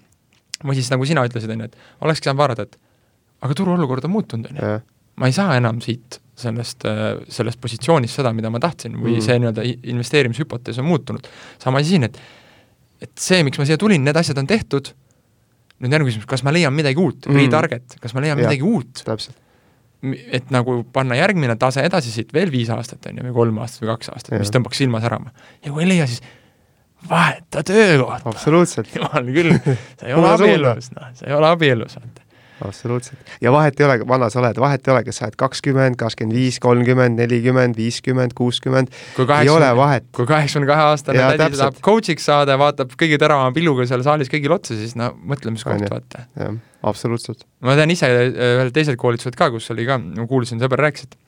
[0.61, 2.77] või siis nagu sina ütlesid, on ju, et olekski saanud vaadata, et
[3.41, 4.79] aga turuolukord on muutunud, on ju.
[5.17, 6.85] ma ei saa enam siit sellest,
[7.29, 9.25] sellest positsioonist seda, mida ma tahtsin või mm.
[9.25, 11.27] see nii-öelda investeerimishüpotees on muutunud.
[11.61, 12.17] sama asi siin, et
[13.01, 14.91] et see, miks ma siia tulin, need asjad on tehtud,
[15.81, 18.65] nüüd järgmine küsimus, kas ma leian midagi uut mm., retarget, kas ma leian ja, midagi
[18.67, 19.01] uut?
[20.33, 23.83] et nagu panna järgmine tase edasi siit veel viis aastat, on ju, või kolm aastat
[23.83, 25.33] või kaks aastat, mis tõmbaks silma särama.
[25.65, 26.23] ja kui ei leia, siis
[27.09, 28.29] vaheta töökohta.
[28.29, 28.89] absoluutselt.
[28.97, 29.57] jumal küll,
[29.99, 32.30] sa ei ole abielus, noh, sa ei ole abielus, vaata
[32.67, 33.19] absoluutselt.
[33.41, 36.35] ja vahet ei ole, vana sa oled, vahet ei ole, kas sa oled kakskümmend, kakskümmend
[36.35, 38.93] viis, kolmkümmend, nelikümmend, viiskümmend, kuuskümmend,
[39.39, 40.07] ei ole vahet.
[40.15, 44.57] kui kaheksakümne kahe aastane tädi tahab coach'iks saada, vaatab kõige teravama pilguga seal saalis kõigile
[44.57, 46.25] otsa, siis no mõtlemiskoht, vaata.
[46.39, 46.55] jah,
[46.93, 47.45] absoluutselt.
[47.65, 51.19] ma tean ise ühel teisel koolitusel ka, kus oli ka, ma kuulsin, sõber rääkis, et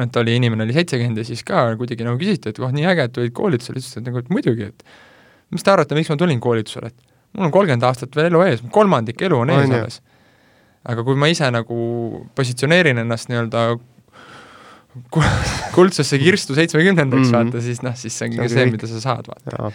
[0.00, 3.04] et oli, inimene oli seitsekümmend ja siis ka kuidagi nagu küsiti, et oh, nii äge,
[3.06, 6.40] et tulid koolitusele, ütles, et nagu, et muidugi, et mis te arvate, miks ma tulin
[6.42, 10.00] koolitusele, et mul on kolmkümmend aastat veel elu ees, kolmandik elu on ees alles
[10.84, 11.76] aga kui ma ise nagu
[12.36, 13.66] positsioneerin ennast nii-öelda
[15.74, 17.46] kuldsesse kirstu seitsmekümnendaks mm, -hmm.
[17.52, 19.72] vaata, siis noh, siis see ongi see, mida sa saad, vaata.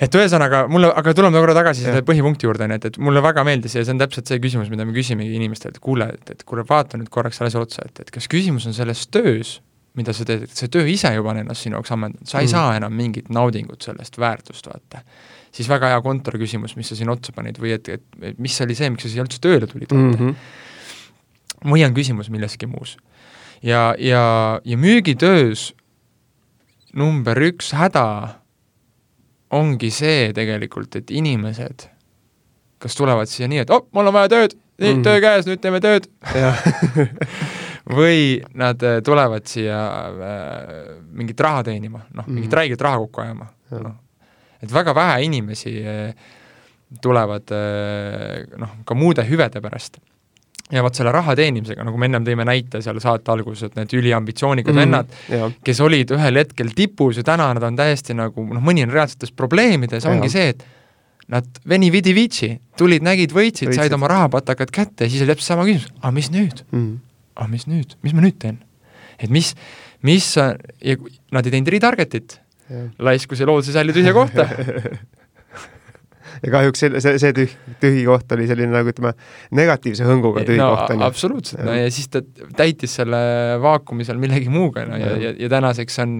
[0.00, 3.44] et ühesõnaga, mulle, aga tuleme korra tagasi selle põhipunkti juurde, nii et, et mulle väga
[3.44, 6.64] meeldis ja see on täpselt see küsimus, mida me küsimegi inimestelt, kuule, et, et kuule,
[6.68, 9.58] vaata nüüd korraks selle asja otsa, et, et kas küsimus on selles töös,
[9.96, 12.48] mida sa teed, et see töö ise juba on ennast sinu jaoks ammendanud, sa ei
[12.48, 12.54] mm.
[12.54, 15.04] saa enam mingit naudingut sellest, väärtust, vaata
[15.56, 18.76] siis väga hea kontoriküsimus, mis sa siin otsa panid või et, et, et mis oli
[18.76, 21.70] see, miks sa siia üldse tööle tulid mm, -hmm.
[21.72, 22.96] või on küsimus milleski muus.
[23.62, 25.72] ja, ja, ja müügitöös
[26.94, 28.40] number üks häda
[29.50, 31.88] ongi see tegelikult, et inimesed
[32.78, 35.04] kas tulevad siia nii, et oh, mul on vaja tööd, nii mm, -hmm.
[35.06, 36.08] töö käes, nüüd teeme tööd
[37.98, 42.58] või nad äh, tulevad siia äh, mingit raha teenima, noh, mingit mm -hmm.
[42.60, 43.48] räiget raha kokku ajama,
[43.80, 43.94] noh,
[44.62, 46.34] et väga vähe inimesi eh,
[47.02, 49.98] tulevad eh, noh, ka muude hüvede pärast.
[50.72, 53.92] ja vot selle raha teenimisega, nagu me ennem tõime näite seal saate alguses, et need
[54.00, 58.64] üliambitsioonikad mm, vennad, kes olid ühel hetkel tipus ja täna nad on täiesti nagu noh,
[58.64, 60.64] mõni on reaalsetes probleemides, ongi see, et
[61.30, 65.52] nad veni vidi vici, tulid, nägid, võitsid, said oma rahapatakad kätte ja siis oli täpselt
[65.52, 66.80] sama küsimus, aga mis nüüd mm?
[66.80, 66.98] -hmm.
[67.36, 68.58] aga mis nüüd, mis ma nüüd teen?
[69.22, 69.54] et mis,
[70.02, 70.98] mis, ja
[71.30, 72.40] nad ei teinud retarget'it
[72.98, 74.48] laiskus ja looduse sälli tühja kohta.
[76.44, 79.14] Ja kahjuks see, see, see tühi, tühi koht oli selline nagu ütleme,
[79.56, 81.06] negatiivse hõnguga tühi no, koht, on ju.
[81.06, 82.20] absoluutselt, no ja siis ta
[82.58, 83.20] täitis selle
[83.62, 86.18] vaakumi seal millegi muuga, no ja, ja, ja tänaseks on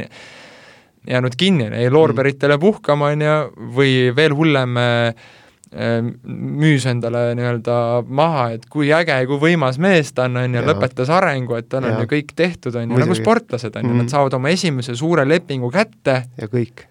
[1.11, 3.37] jäänud kinni, jäi loorberitele puhkama, on ju,
[3.77, 5.29] või veel hullem äh,
[5.75, 7.77] müüs endale nii-öelda
[8.07, 11.67] maha, et kui äge ja kui võimas mees ta on, on ju, lõpetas arengu, et
[11.73, 14.13] tal on ju kõik tehtud, on ju, nagu sportlased, on ju, nad mhm.
[14.13, 16.21] saavad oma esimese suure lepingu kätte.
[16.39, 16.87] ja kõik.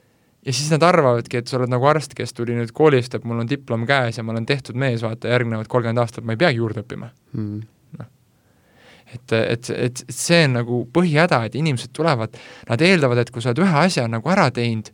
[0.45, 3.39] ja siis nad arvavadki, et sa oled nagu arst, kes tuli nüüd koolist, et mul
[3.45, 6.59] on diplom käes ja ma olen tehtud mees, vaata, järgnevad kolmkümmend aastat ma ei peagi
[6.59, 7.63] juurde õppima mm..
[8.01, 8.11] noh.
[9.15, 12.35] et, et, et see on nagu põhihäda, et inimesed tulevad,
[12.67, 14.91] nad eeldavad, et kui sa oled ühe asja nagu ära teinud,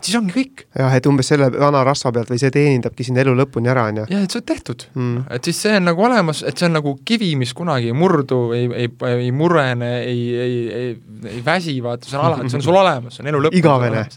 [0.00, 0.64] et siis ongi kõik.
[0.78, 4.00] jah, et umbes selle vana rasva pealt või see teenindabki sind elu lõpuni ära, on
[4.00, 4.06] ju.
[4.14, 5.26] jah, et see on tehtud mm..
[5.36, 8.40] et siis see on nagu olemas, et see on nagu kivi, mis kunagi ei murdu,
[8.56, 8.90] ei, ei,
[9.26, 10.96] ei murene, ei, ei, ei,
[11.34, 14.08] ei väsi, vaata, see on alati, see on sul olemas, see on elu lõpuni igavene.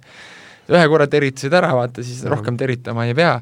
[0.73, 2.31] ühe korra teritasid ära, vaata, siis ja.
[2.31, 3.35] rohkem teritama ei pea.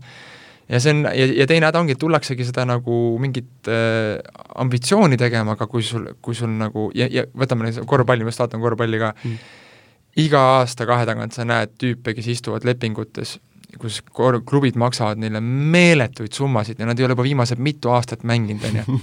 [0.72, 4.18] ja see on, ja, ja teine häda ongi, et tullaksegi seda nagu mingit äh,
[4.66, 8.64] ambitsiooni tegema, aga kui sul, kui sul nagu ja, ja võtame korvpalli, ma just vaatan
[8.64, 9.60] korvpalli ka mm
[10.20, 13.38] iga aasta-kahe tagant sa näed tüüpe, kes istuvad lepingutes,
[13.80, 18.26] kus kor-, klubid maksavad neile meeletuid summasid ja nad ei ole juba viimased mitu aastat
[18.28, 19.00] mänginud, on ju.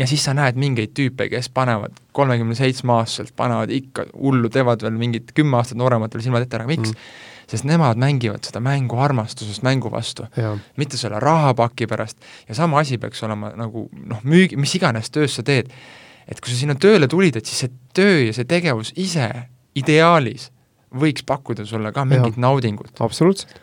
[0.00, 4.82] ja siis sa näed mingeid tüüpe, kes panevad kolmekümne seitsme aastaselt, panevad ikka hullu, teevad
[4.84, 7.10] veel mingid kümme aastat noorematele silmad ette ära, miks mm.?
[7.48, 10.26] sest nemad mängivad seda mängu armastusest mängu vastu,
[10.76, 15.38] mitte selle rahapaki pärast ja sama asi peaks olema nagu noh, müügi, mis iganes töös
[15.38, 15.70] sa teed,
[16.28, 19.30] et kui sa sinna tööle tulid, et siis see töö ja see tegevus ise
[19.78, 20.50] ideaalis
[20.94, 22.44] võiks pakkuda sulle ka mingit ja.
[22.46, 22.92] naudingut.
[23.04, 23.60] absoluutselt.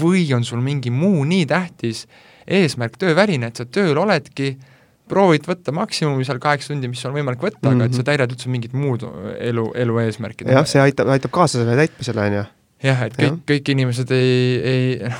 [0.00, 2.06] või on sul mingi muu nii tähtis
[2.46, 4.56] eesmärk tööväline, et sa tööl oledki,
[5.10, 7.80] proovid võtta maksimumi seal kaheksa tundi, mis on võimalik võtta mm, -hmm.
[7.80, 8.08] aga et sa mhm.
[8.10, 9.06] täidad üldse mingit muud
[9.38, 10.48] elu, elu eesmärki.
[10.50, 12.44] jah, see aitab, aitab kaasa selle täitmisele, on ju.
[12.90, 14.38] jah, et kõik, kõik inimesed ei,
[14.72, 15.10] ei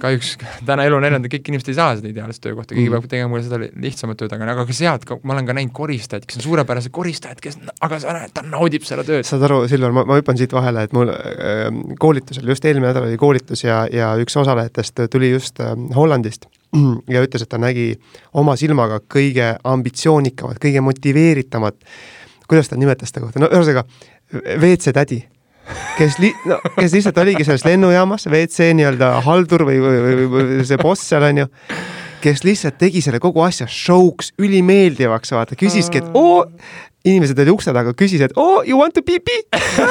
[0.00, 0.32] kahjuks
[0.66, 2.96] täna elu on et kõik inimesed ei saa seda ideaalset töökohta, keegi mm.
[2.96, 6.40] peab tegema seda lihtsamat tööd, aga, aga ka sealt, ma olen ka näinud koristajaid, kes
[6.40, 9.26] on suurepärased koristajad, kes, aga sa näed, ta naudib seda tööd.
[9.28, 11.66] saad aru, Silver, ma, ma hüppan siit vahele, et mul äh,
[12.02, 16.48] koolitusel, just eelmine nädal oli koolitus ja, ja üks osalejatest tuli just äh, Hollandist
[17.14, 17.92] ja ütles, et ta nägi
[18.40, 21.92] oma silmaga kõige ambitsioonikamat, kõige motiveeritamat,
[22.50, 23.86] kuidas ta nimetas seda kohta, no ühesõnaga,
[24.30, 25.24] WC tädi
[25.98, 30.78] kes li-, no kes lihtsalt oligi selles lennujaamas, WC nii-öelda haldur või, või, või, see
[30.80, 31.48] boss seal on ju,
[32.24, 36.44] kes lihtsalt tegi selle kogu asja show'ks, ülimeeldivaks, vaata, küsiski, et oo,
[37.04, 39.42] inimesed olid ukse taga, küsis, et oo, you want to pee pee?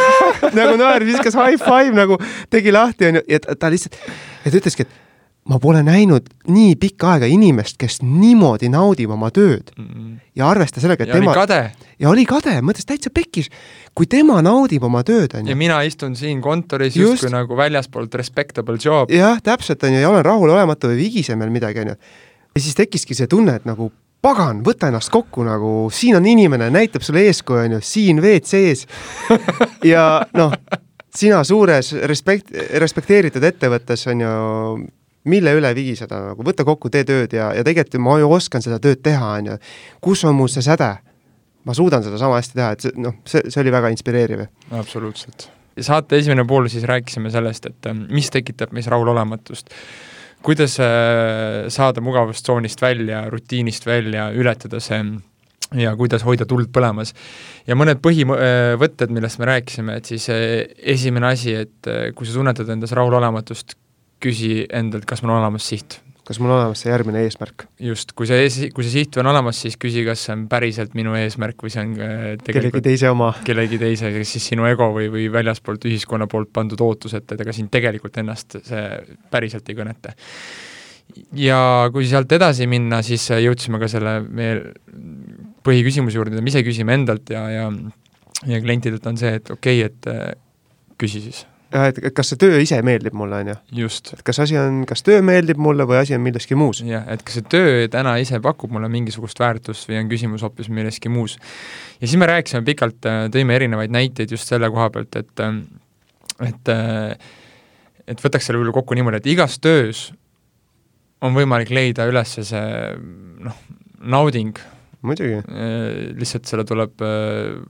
[0.57, 2.19] Nagu naer, viskas high five nagu,
[2.53, 3.97] tegi lahti, onju, ja ta, ta lihtsalt,
[4.45, 5.08] ja ta ütleski, et
[5.49, 9.85] ma pole näinud nii pikka aega inimest, kes niimoodi naudib oma tööd mm.
[9.85, 10.17] -hmm.
[10.37, 11.35] ja arvesta sellega, et ja tema.
[11.99, 13.49] ja oli kade, mõtles täitsa pekkis.
[13.95, 15.49] kui tema naudib oma tööd, on ju.
[15.49, 17.33] ja mina istun siin kontoris justkui Just.
[17.33, 19.11] nagu väljaspoolt respectable job.
[19.11, 21.95] jah, täpselt, on ju, ja olen rahulolematu või vigisen veel midagi, on ju.
[22.55, 26.69] ja siis tekkiski see tunne, et nagu pagan, võta ennast kokku nagu, siin on inimene,
[26.69, 28.85] näitab sulle eeskuju, on ju, siin WC-s
[29.93, 30.53] ja noh,
[31.15, 32.51] sina suures respekt,
[32.83, 34.33] respekteeritud ettevõttes on ju,
[35.29, 38.79] mille üle vigiseda, nagu võta kokku, tee tööd ja, ja tegelikult ma ju oskan seda
[38.83, 39.57] tööd teha, on ju.
[40.01, 40.97] kus on mul see säde?
[41.67, 44.45] ma suudan seda sama hästi teha, et see noh, see, see oli väga inspireeriv.
[44.71, 45.49] absoluutselt.
[45.79, 49.75] saate esimene pool siis rääkisime sellest, et mis tekitab meis rahulolematust
[50.41, 55.01] kuidas äh, saada mugavustsoonist välja, rutiinist välja, ületada see
[55.77, 57.13] ja kuidas hoida tuld põlemas.
[57.67, 62.37] ja mõned põhivõtted, millest me rääkisime, et siis äh, esimene asi, et äh, kui sa
[62.37, 63.75] tunnetad endas rahulolematust,
[64.23, 67.65] küsi endalt, kas mul on olemas siht kas mul on olemas see järgmine eesmärk?
[67.81, 70.93] just, kui see ees, kui see siht on olemas, siis küsi, kas see on päriselt
[70.97, 73.31] minu eesmärk või see on äh, kellegi teise oma.
[73.47, 77.55] kellegi teise, kas siis sinu ego või, või väljaspoolt ühiskonna poolt pandud ootused, et ega
[77.55, 78.83] sind tegelikult ennast see
[79.33, 80.13] päriselt ei kõneta.
[81.41, 81.59] ja
[81.95, 84.61] kui sealt edasi minna, siis jõudsime ka selle meie
[85.65, 87.69] põhiküsimuse juurde, mida me ise küsime endalt ja, ja
[88.45, 90.35] ja klientidelt on see, et okei okay,, et äh,
[91.01, 93.89] küsi siis jah, et kas see töö ise meeldib mulle, on ju.
[94.15, 96.81] et kas asi on, kas töö meeldib mulle või asi on milleski muus.
[96.85, 100.71] jah, et kas see töö täna ise pakub mulle mingisugust väärtust või on küsimus hoopis
[100.73, 101.37] milleski muus.
[101.99, 105.59] ja siis me rääkisime pikalt, äh, tõime erinevaid näiteid just selle koha pealt, et äh,
[106.47, 107.35] et äh,
[108.09, 110.09] et võtaks selle võib-olla kokku niimoodi, et igas töös
[111.21, 112.65] on võimalik leida üles see
[113.45, 113.57] noh,
[113.99, 114.57] nauding,
[115.05, 115.43] muidugi.
[116.17, 117.03] lihtsalt selle tuleb,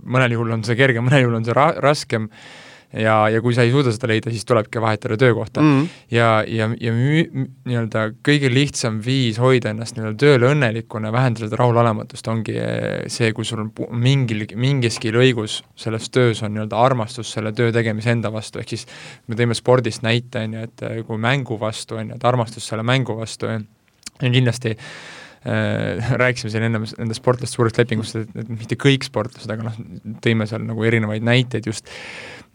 [0.05, 2.29] mõnel juhul on see kergem, mõnel juhul on see ra-, raskem
[2.93, 5.73] ja, ja kui sa ei suuda seda leida, siis tulebki vahetada töökohta mm.
[5.81, 5.87] -hmm.
[6.11, 12.27] ja, ja, ja nii-öelda kõige lihtsam viis hoida ennast nii-öelda tööl õnnelikuna, vähendada seda rahulolematust,
[12.27, 17.53] ongi eh, see, kui sul on mingil, mingiski lõigus selles töös on nii-öelda armastus selle
[17.53, 18.87] töö tegemise enda vastu, ehk siis
[19.27, 22.67] me tõime spordist näite, on ju, et eh, kui mängu vastu, on ju, et armastus
[22.67, 28.49] selle mängu vastu, on kindlasti äh, rääkisime siin ennem nendest sportlaste suurest lepingust, et, et
[28.49, 29.77] mitte kõik sportlased, aga noh,
[30.25, 31.87] tõime seal nagu erinevaid näiteid just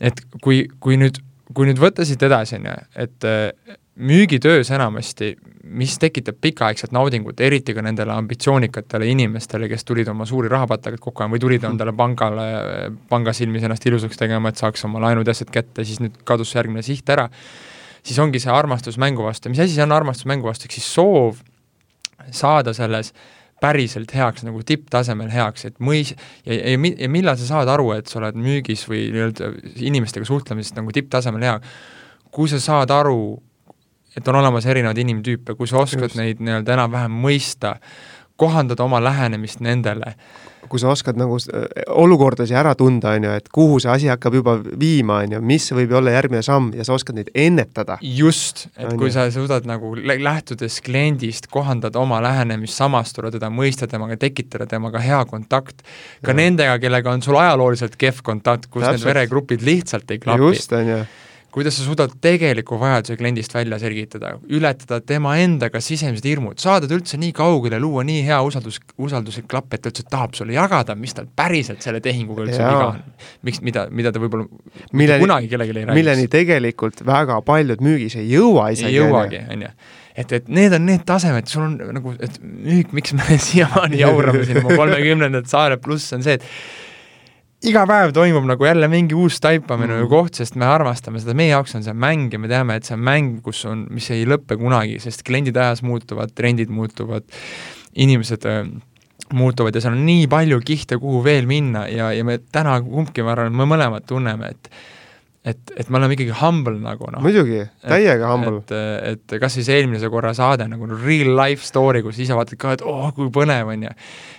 [0.05, 1.19] et kui, kui nüüd,
[1.55, 7.41] kui nüüd võtta siit edasi, on ju, et äh, müügitöös enamasti, mis tekitab pikaaegset naudingut,
[7.41, 11.77] eriti ka nendele ambitsioonikatele inimestele, kes tulid oma suuri rahapatakaid kokku ajama või tulid mm.
[11.77, 12.49] endale pangale,
[13.09, 16.53] panga silmis ennast ilusaks tegema, et saaks oma laenud ja asjad kätte, siis nüüd kadus
[16.57, 17.29] järgmine siht ära,
[18.05, 20.91] siis ongi see armastus mängu vastu, mis asi see on armastus mängu vastu, ehk siis
[20.99, 21.41] soov
[22.35, 26.13] saada selles äh, päriselt heaks, nagu tipptasemel heaks, et mõis-
[26.45, 29.51] ja, ja, ja millal sa saad aru, et sa oled müügis või nii-öelda
[29.89, 31.59] inimestega suhtlemisest nagu tipptasemel hea,
[32.35, 33.39] kui sa saad aru,
[34.15, 36.21] et on olemas erinevaid inimtüüpe, kui sa oskad Just.
[36.21, 37.77] neid nii-öelda enam-vähem mõista,
[38.37, 40.17] kohandada oma lähenemist nendele
[40.69, 44.39] kui sa oskad nagu äh, olukordasi ära tunda, on ju, et kuhu see asi hakkab
[44.39, 47.99] juba viima, on ju, mis võib olla järgmine samm ja sa oskad neid ennetada.
[48.03, 49.17] just, et on kui ju.
[49.17, 55.21] sa suudad nagu lähtudes kliendist kohandada oma lähenemist, samastuda teda, mõista temaga, tekitada temaga hea
[55.31, 55.85] kontakt,
[56.25, 56.39] ka ja.
[56.41, 59.05] nendega, kellega on sul ajalooliselt kehv kontakt, kus Täpselt.
[59.05, 60.51] need veregrupid lihtsalt ei klapi.
[60.55, 61.05] just, on ju
[61.55, 66.97] kuidas sa suudad tegeliku vajaduse kliendist välja selgitada, ületada tema endaga sisemised hirmud, saada ta
[66.97, 70.97] üldse nii kaugele, luua nii hea usaldus, usalduslik klapp, et ta üldse tahab sulle jagada,
[70.99, 73.03] mis tal päriselt selle tehinguga üldse viga on.
[73.47, 74.49] miks, mida, mida ta võib-olla
[74.93, 76.01] milleni, kunagi kellelegi ei räägiks.
[76.01, 78.91] milleni tegelikult väga paljud müügis ei jõua isegi.
[78.91, 79.75] ei jõuagi, on ju
[80.15, 84.43] et, et need on need tasemed, sul on nagu, et müük, miks me siiamaani jaurame
[84.47, 86.84] siin oma kolmekümnendat saare pluss on see, et
[87.65, 90.09] iga päev toimub nagu jälle mingi uus taipamine mm.
[90.13, 92.97] koht, sest me armastame seda, meie jaoks on see mäng ja me teame, et see
[92.97, 97.27] on mäng, kus on, mis ei lõppe kunagi, sest kliendid ajas muutuvad, trendid muutuvad,
[98.05, 98.65] inimesed äh,
[99.33, 103.25] muutuvad ja seal on nii palju kihte, kuhu veel minna ja, ja me täna kumbki,
[103.25, 104.71] ma arvan, me mõlemad tunneme, et
[105.45, 107.21] et, et me oleme ikkagi humble nagu noh.
[107.25, 108.63] muidugi, täiega humble.
[108.65, 108.73] et,
[109.13, 112.85] et kas siis eelmise korra saade nagu real life story, kus ise vaatad ka, et
[112.89, 113.93] oh, kui põnev on ju.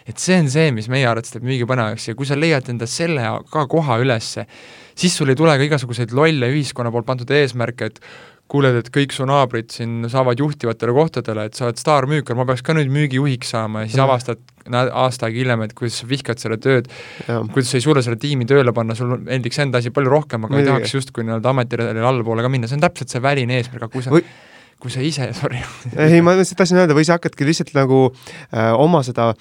[0.10, 2.89] et see on see, mis meie arvates teeb müügi põnevaks ja kui sa leiad enda
[2.89, 4.48] selle ka koha ülesse,
[4.98, 8.02] siis sul ei tule ka igasuguseid lolle ühiskonna poolt pandud eesmärke, et
[8.51, 12.62] kuuled, et kõik su naabrid siin saavad juhtivatele kohtadele, et sa oled staarmüükar, ma peaks
[12.65, 14.05] ka nüüd müügijuhiks saama ja siis mm.
[14.05, 16.89] avastad aasta aega hiljem, et kuidas sa vihkad seda tööd,
[17.25, 20.55] kuidas sa ei suuda seda tiimi tööle panna, sul meeldiks enda asi palju rohkem, aga
[20.55, 20.65] Mõjugi.
[20.65, 23.93] ei tahaks justkui nii-öelda ametiredelil allapoole ka minna, see on täpselt see väline eesmärk, aga
[23.93, 24.25] kui sa Või
[24.86, 25.62] kui sa ise, sorry.
[25.98, 29.32] ei, ma lihtsalt tahtsin öelda, või sa hakkadki lihtsalt nagu äh, oma seda,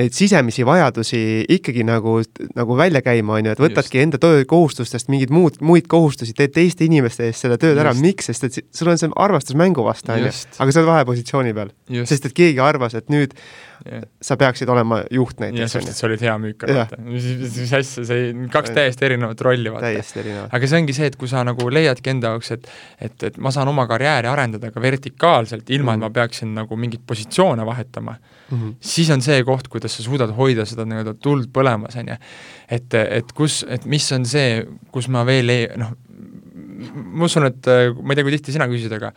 [0.00, 1.20] neid sisemisi vajadusi
[1.58, 2.16] ikkagi nagu,
[2.56, 4.06] nagu välja käima, on ju, et võtadki Just.
[4.06, 7.84] enda töökohustustest mingeid muud, muid kohustusi, teed teiste inimeste eest selle tööd Just.
[7.84, 10.90] ära, miks, sest et sul on see armastus mängu vastu, on ju, aga sa oled
[10.92, 11.74] vahepositsiooni peal.
[12.08, 13.36] sest et keegi arvas, et nüüd
[13.86, 14.04] yeah.
[14.20, 16.34] sa peaksid olema juht jah, näiteks, sest on et sa olid hea
[16.70, 16.76] Jah.
[16.78, 16.98] vaata.
[17.02, 17.26] mis,
[17.72, 18.76] asja, see kaks Jah.
[18.78, 19.90] täiesti erinevat rolli, vaata.
[20.52, 22.68] aga see ongi see, et kui sa nagu leiadki enda jaoks, et
[23.00, 26.04] et, et ma saan oma karjääri arendada ka vertikaalselt, ilma et Mhm.
[26.06, 28.16] ma peaksin nagu mingeid positsioone vahetama,
[28.50, 28.70] Mhm.
[28.80, 32.16] siis on see koht, kuidas sa suudad hoida seda nii-öelda tuld põlemas, on ju.
[32.70, 35.92] et, et kus, et mis on see, kus ma veel ei, noh,
[36.94, 37.66] ma usun, et
[38.02, 39.12] ma ei tea, kui tihti sina küsid, aga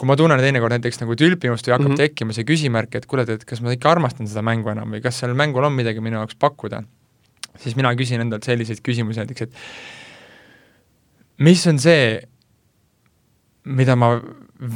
[0.00, 1.92] kui ma tunnen teinekord näiteks nagu tülpimust või hakkab mm.
[1.92, 2.00] -hmm.
[2.00, 5.20] tekkima see küsimärk, et kuule, et kas ma ikka armastan seda mängu enam või kas
[5.20, 6.82] sellel mängul on midagi minu jaoks pakkuda,
[7.60, 9.52] siis mina küsin endalt selliseid küsimusi näiteks, et
[11.44, 12.16] mis on see,
[13.68, 14.14] mida ma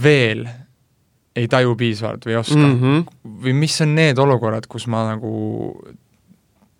[0.03, 0.45] veel
[1.35, 2.77] ei taju piisavalt või ei oska mm.
[2.83, 3.05] -hmm.
[3.47, 5.33] või mis on need olukorrad, kus ma nagu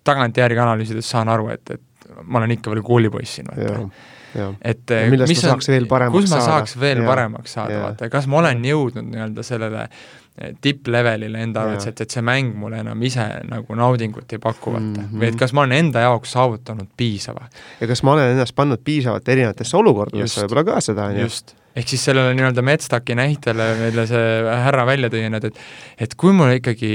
[0.05, 1.81] tagantjärgi analüüsides saan aru, et, et
[2.23, 3.87] ma olen ikka veel koolipoiss siin, vaata
[4.35, 6.51] et Ja millest mis ma saaks veel paremaks kus ma saada.
[6.51, 7.07] saaks veel Jaa.
[7.09, 12.15] paremaks saada, vaata, kas ma olen jõudnud nii-öelda sellele eh, tipplevelile enda arvates, et, et
[12.17, 15.03] see mäng mulle enam ise nagu naudingut ei paku, vaata mm.
[15.03, 15.21] -hmm.
[15.21, 17.47] või et kas ma olen enda jaoks saavutanud piisava.
[17.81, 21.29] ja kas ma olen ennast pannud piisavalt erinevatesse olukordadesse võib-olla ka seda, on ju.
[21.29, 25.63] just, ehk siis sellele nii-öelda Medstaki näitele, mille see härra välja tõi, on ju, et
[26.07, 26.91] et kui mul ikkagi,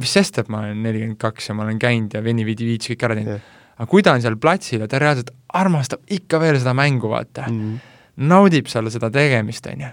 [0.00, 2.88] mis sest, et ma olen nelikümmend kaks ja ma olen käinud ja Veni Vidi Viits
[2.92, 6.38] kõik ära teinud Jah., aga kui ta on seal platsil ja ta reaalselt armastab ikka
[6.40, 7.76] veel seda mängu, vaata mm, Mhm.
[8.30, 9.88] naudib seal seda tegemist, on ju,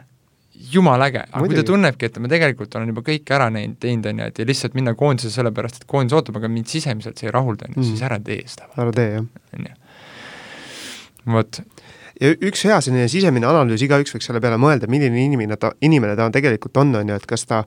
[0.71, 1.67] jumala äge, aga kui ta Muidugi.
[1.71, 4.73] tunnebki, et ma tegelikult olen juba kõik ära näinud, teinud, on ju, et ja lihtsalt
[4.77, 7.89] minna koondise sellepärast, et koondis ootab, aga mind sisemiselt see ei rahulda, on ju, Mhm.
[7.89, 9.25] siis ära tee seda, ära tee, jah.
[9.57, 9.73] on ju.
[11.33, 11.59] vot,
[12.21, 16.15] ja üks hea selline sisemine analüüs, igaüks võiks selle peale mõelda, milline inimene ta, inimene
[16.17, 17.63] ta tegelikult on, on ju, et kas ta,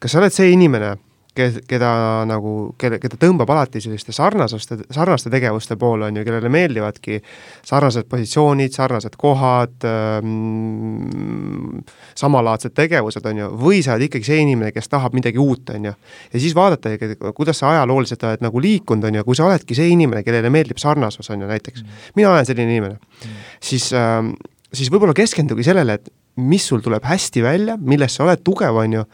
[0.00, 0.94] kas sa oled see inimene,
[1.38, 1.90] ke-, keda
[2.28, 7.20] nagu, kelle, keda tõmbab alati selliste sarnasuste, sarnaste tegevuste poole, on ju, kellele meeldivadki
[7.66, 11.80] sarnased positsioonid, sarnased kohad ähm,,
[12.18, 15.90] samalaadsed tegevused, on ju, või sa oled ikkagi see inimene, kes tahab midagi uut, on
[15.90, 15.94] ju.
[16.34, 16.94] ja siis vaadata,
[17.30, 20.80] kuidas sa ajalooliselt oled nagu liikunud, on ju, kui sa oledki see inimene, kellele meeldib
[20.82, 24.34] sarnasus, on ju näiteks mm., mina olen selline inimene mm., siis ähm,
[24.74, 28.92] siis võib-olla keskendugi sellele, et mis sul tuleb hästi välja, milles sa oled tugev, on
[28.98, 29.04] ju,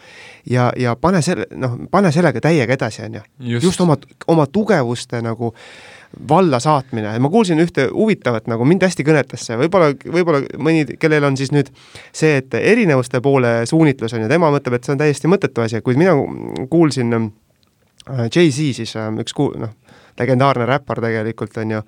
[0.51, 3.25] ja, ja pane selle, noh, pane sellega täiega edasi, on ju.
[3.65, 3.97] just oma,
[4.29, 5.55] oma tugevuste nagu
[6.29, 11.27] valla saatmine, ma kuulsin ühte huvitavat, nagu mind hästi kõnetas see, võib-olla, võib-olla mõni, kellel
[11.27, 11.71] on siis nüüd
[12.13, 15.81] see, et erinevuste poole suunitlus on ju, tema mõtleb, et see on täiesti mõttetu asi,
[15.85, 16.15] kuid mina
[16.71, 19.75] kuulsin äh, Jay-Z siis äh, üks ku-, noh,
[20.21, 21.83] legendaarne räppar tegelikult on ju,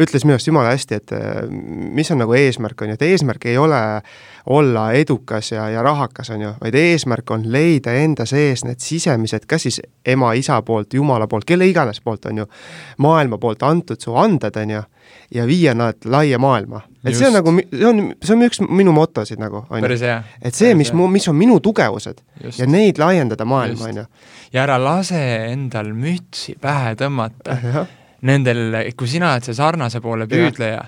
[0.00, 1.44] ütles minu arust jumala hästi, et uh,
[1.94, 3.80] mis on nagu eesmärk, on ju, et eesmärk ei ole
[4.50, 9.46] olla edukas ja, ja rahakas, on ju, vaid eesmärk on leida enda sees need sisemised,
[9.48, 12.48] kas siis ema-isa poolt, jumala poolt, kelle iganes poolt, on ju,
[12.98, 14.82] maailma poolt antud su anded, on ju,
[15.34, 16.82] ja viia nad laia maailma.
[17.04, 17.18] et Just.
[17.18, 20.12] see on nagu, see on, see on üks minu motosid nagu, on ju.
[20.42, 22.58] et see, mis mu, mis on minu tugevused Just.
[22.58, 24.06] ja neid laiendada maailma, on ju.
[24.52, 25.20] ja ära lase
[25.52, 27.60] endal mütsi pähe tõmmata
[28.24, 30.84] nendel, kui sina oled see sarnase poole püüdleja,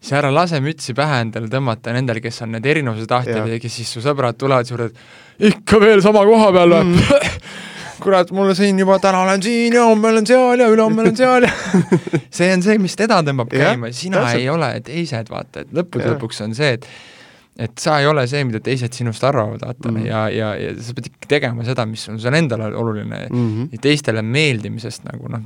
[0.00, 3.78] siis ära lase mütsi pähe endale tõmmata nendel, kes on need erinevuse tahtjad ja kes
[3.80, 4.90] siis su sõbrad tulevad juurde,
[5.38, 7.30] et ikka veel sama koha peal või mm.
[8.04, 11.46] kurat, mul siin juba täna olen siin ja homme olen seal ja ülehomme olen seal
[11.46, 11.52] ja
[12.38, 14.42] see on see, mis teda tõmbab käima, sina täpselt.
[14.42, 16.88] ei ole teised, vaata, et lõppude lõpuks on see, et
[17.54, 20.94] et sa ei ole see, mida teised sinust arvavad, vaata mm, ja, ja, ja sa
[20.96, 23.68] pead ikka tegema seda, mis on sul endale oluline mm -hmm.
[23.72, 25.44] ja teistele meeldimisest nagu noh,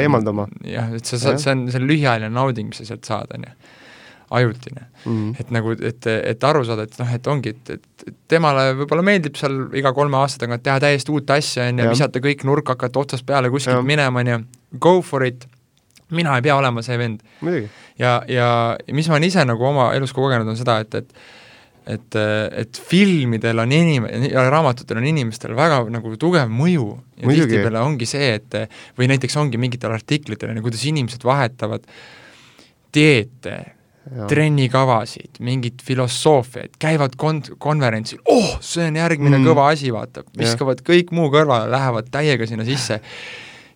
[0.00, 0.48] eemalduma.
[0.68, 3.46] jah, et sa saad, see on, see on lühiajaline nauding, mis sa sealt saad, on
[3.48, 3.54] ju,
[4.34, 5.12] ajutine mm.
[5.12, 5.40] -hmm.
[5.40, 9.36] et nagu, et, et aru saada, et noh, et ongi, et, et temale võib-olla meeldib
[9.38, 13.04] seal iga kolme aasta tagant teha täiesti uut asja, on ju, visata kõik nurk, hakata
[13.04, 13.82] otsast peale kuskilt ja.
[13.82, 14.40] minema, on ju,
[14.80, 15.46] go for it,
[16.10, 17.20] mina ei pea olema see vend.
[17.98, 18.48] ja, ja
[18.92, 21.14] mis ma olen ise nagu oma elus kogenud, on seda, et, et
[21.86, 26.88] et, et filmidel on inim- ja raamatutel on inimestel väga nagu tugev mõju.
[27.20, 28.58] Ja tihtipeale ongi see, et
[28.98, 31.84] või näiteks ongi mingitel artiklitel, kuidas inimesed vahetavad
[32.94, 33.56] dieete,
[34.28, 39.48] trennikavasid, mingit filosoofiaid, käivad kon-, konverentsil, oh, see on järgmine mm.
[39.48, 43.00] kõva asi, vaata, viskavad kõik muu kõrvale, lähevad täiega sinna sisse,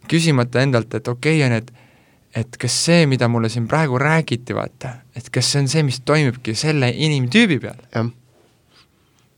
[0.08, 1.87] küsimata endalt, et okei okay, on, et
[2.36, 6.00] et kas see, mida mulle siin praegu räägiti, vaata, et kas see on see, mis
[6.04, 8.10] toimibki selle inimtüübi peal?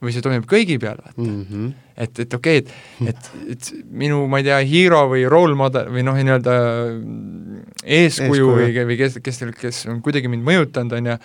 [0.00, 1.40] või see toimib kõigi peal, vaata mm.
[1.44, 1.72] -hmm.
[2.00, 2.74] et, et okei okay,,
[3.04, 3.70] et, et, et
[4.02, 6.54] minu, ma ei tea, hero või role model või noh, nii-öelda
[7.84, 11.18] eeskuju või, või kes, kes, kes on kuidagi mind mõjutanud, on ju,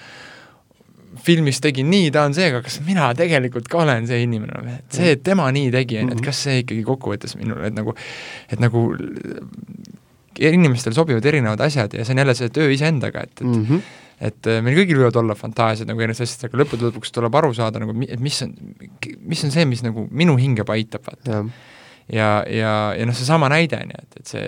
[1.23, 4.99] filmis tegi nii, ta on see, aga kas mina tegelikult ka olen see inimene, et
[4.99, 7.95] see, et tema nii tegi, on ju, et kas see ikkagi kokkuvõttes minule, et nagu,
[8.51, 8.88] et nagu
[10.39, 13.93] inimestel sobivad erinevad asjad ja see on jälle see töö iseendaga, et, et mm -hmm.
[14.30, 17.82] et meil kõigil võivad olla fantaasiad nagu erinevad asjad, aga lõppude lõpuks tuleb aru saada
[17.84, 18.54] nagu, et mis on,
[19.21, 21.43] mis on see, mis nagu minu hinge paitab, vaata.
[22.12, 24.48] ja, ja, ja noh, seesama näide, on ju, et, et see,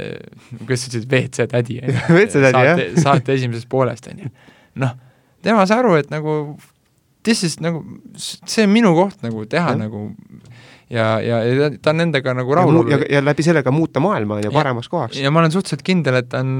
[0.64, 2.26] kuidas sa ütlesid, WC tädi, on ju.
[2.68, 2.88] Jah.
[3.02, 4.34] saate esimesest poolest, on ju.
[4.76, 4.98] noh,
[5.42, 6.58] tema sai aru, et nagu
[7.28, 7.84] this is nagu,
[8.18, 9.80] see on minu koht nagu teha ja.
[9.84, 10.08] nagu
[10.90, 12.80] ja, ja, ja ta on nendega nagu rahul.
[12.92, 15.20] ja, ja läbi selle ka muuta maailma, ju, paremaks kohaks.
[15.20, 16.52] ja ma olen suhteliselt kindel, et ta on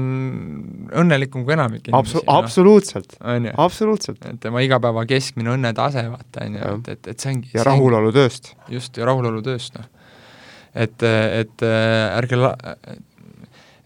[1.02, 2.24] õnnelikum kui enamik inimesi Absu.
[2.24, 2.38] No.
[2.42, 3.16] absoluutselt,
[3.56, 4.20] absoluutselt.
[4.28, 8.12] et tema igapäeva keskmine õnnetase, vaata, on ju, et, et, et see ongi ja rahulolu
[8.16, 8.52] tööst.
[8.72, 9.88] just, ja rahulolu tööst, noh.
[10.76, 12.56] et, et ärge la-,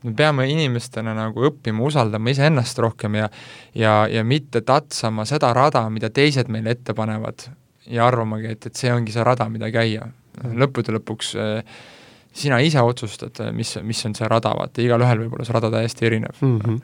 [0.03, 3.29] me peame inimestena nagu õppima usaldama iseennast rohkem ja
[3.75, 7.49] ja, ja mitte tatsama seda rada, mida teised meile ette panevad
[7.87, 10.09] ja arvamagi, et, et see ongi see rada, mida käia
[10.41, 11.79] lõppude lõpuks äh,
[12.33, 15.73] sina ise otsustad, äh, mis, mis on see rada, vaata, igalühel võib olla see rada
[15.73, 16.59] täiesti erinev mm.
[16.59, 16.81] -hmm.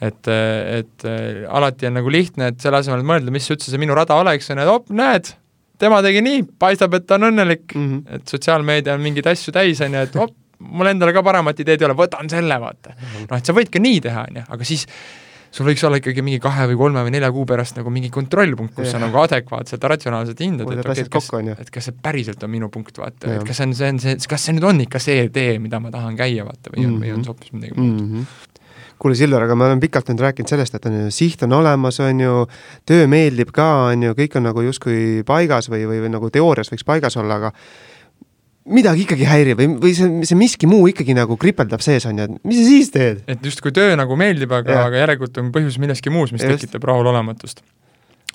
[0.00, 1.08] et, äh, et
[1.48, 4.50] alati on nagu lihtne, et selle asemel, et mõelda, mis üldse see minu rada oleks,
[4.50, 5.32] on et op, näed,
[5.80, 8.14] tema tegi nii, paistab, et ta on õnnelik mm, -hmm.
[8.16, 11.80] et sotsiaalmeedia on mingeid asju täis, on ju, et op, mul endal ka paremat ideed
[11.80, 12.94] ei ole, võtan selle, vaata.
[12.94, 13.26] Mhm.
[13.30, 14.86] noh, et sa võid ka nii teha, on ju, aga siis
[15.50, 18.74] sul võiks olla ikkagi mingi kahe või kolme või nelja kuu pärast nagu mingi kontrollpunkt,
[18.76, 18.92] kus ja.
[18.94, 22.70] sa nagu adekvaatselt, ratsionaalselt hindad, et okei, et kas, et kas see päriselt on minu
[22.70, 25.26] punkt, vaata, et kas see on, see on see, kas see nüüd on ikka see
[25.34, 27.02] tee, mida ma tahan käia, vaata, või on mm, -hmm.
[27.02, 28.14] või on see hoopis midagi muud mm.
[28.14, 28.48] -hmm
[29.00, 31.96] kuule, Silver, aga me oleme pikalt nüüd rääkinud sellest, et on ju, siht on olemas,
[32.04, 32.34] on ju,
[32.84, 36.68] töö meeldib ka, on ju, kõik on nagu justkui paigas või, või, või nagu teoorias
[36.68, 37.52] võiks paigas olla, aga
[38.68, 42.28] midagi ikkagi häirib või, või see, see miski muu ikkagi nagu kripeldab sees, on ju,
[42.28, 43.22] et mis sa siis teed?
[43.30, 46.66] et justkui töö nagu meeldib, aga, aga järelikult on põhjus milleski muus, mis Just.
[46.66, 47.62] tekitab rahulolematust.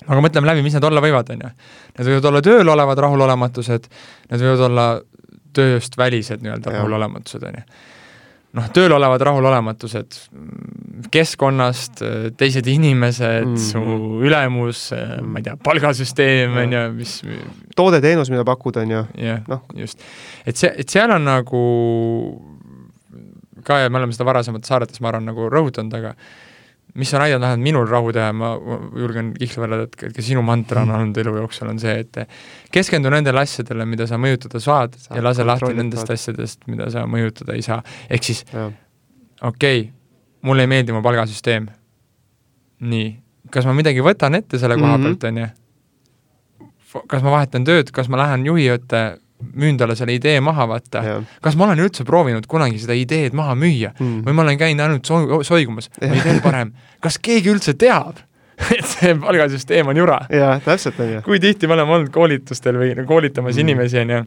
[0.06, 1.52] aga mõtleme läbi, mis need olla võivad, on ju.
[1.98, 3.90] Need võivad olla tööl olevad rahulolematused,
[4.32, 4.88] need võivad olla
[5.56, 7.68] tööst välised nii-öelda rahulolematused, on ju
[8.56, 10.18] noh, tööl olevad rahulolematused
[11.12, 12.00] keskkonnast,
[12.40, 13.66] teised inimesed mm, -hmm.
[13.68, 17.14] su ülemus mm., ma ei tea, palgasüsteem, on ju, mis
[17.76, 19.04] toode-teenus, mida pakkuda, on ju.
[19.26, 20.02] jah, noh, just.
[20.46, 21.62] et see, et seal on nagu
[23.66, 26.14] ka ja me oleme seda varasemates saadetes, ma arvan, nagu rõhutanud, aga
[26.96, 28.52] mis on aidanud vähemalt minul rahu teha, ma
[28.96, 32.20] julgen kihla välja, et ka sinu mantra on olnud elu jooksul, on see, et
[32.72, 37.04] keskendu nendele asjadele, mida sa mõjutada saad sa ja lase lahti nendest asjadest, mida sa
[37.10, 37.82] mõjutada ei saa.
[38.10, 38.80] ehk siis okei
[39.42, 39.84] okay,,
[40.46, 41.68] mulle ei meeldi mu palgasüsteem.
[42.80, 43.12] nii,
[43.52, 45.20] kas ma midagi võtan ette selle koha mm -hmm.
[45.20, 47.06] pealt, on ju?
[47.08, 49.18] kas ma vahetan tööd, kas ma lähen juhi ette
[49.54, 51.02] müün talle selle idee maha, vaata.
[51.42, 54.22] kas ma olen üldse proovinud kunagi seda ideed maha müüa mm.
[54.26, 56.72] või ma olen käinud ainult so soigumas või veel parem,
[57.04, 58.22] kas keegi üldse teab,
[58.78, 60.22] et see palgasüsteem on jura?
[60.32, 61.22] jaa, täpselt on ju.
[61.26, 63.66] kui tihti me oleme olnud koolitustel või koolitamas mm.
[63.66, 64.22] inimesi, on ju,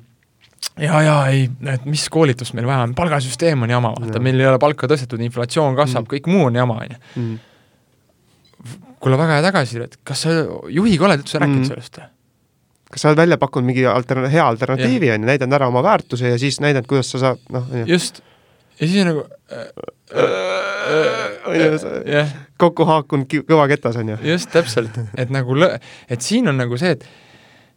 [0.85, 4.51] ja, ja ei, et mis koolitust meil vaja on, palgasüsteem on jama, vaata, meil ei
[4.51, 7.01] ole palka tõstetud, inflatsioon kasvab mm., kõik muu on jama, on ju.
[7.23, 8.85] Mm.
[8.99, 10.37] kuule, väga hea tagasiside, et kas sa
[10.69, 11.73] juhiga oled üldse rääkinud mm.
[11.73, 12.01] sellest?
[12.89, 16.33] Kas sa oled välja pakkunud mingi alterna-, hea alternatiivi, on ju, näidanud ära oma väärtuse
[16.33, 17.69] ja siis näidanud, kuidas sa saad, noh.
[17.89, 18.21] just,
[18.79, 19.25] ja siis on nagu
[22.09, 24.19] jah, kokku haakunud kõva ketas, on ju.
[24.31, 25.75] just, täpselt, et nagu lõ-,
[26.09, 27.09] et siin on nagu see, et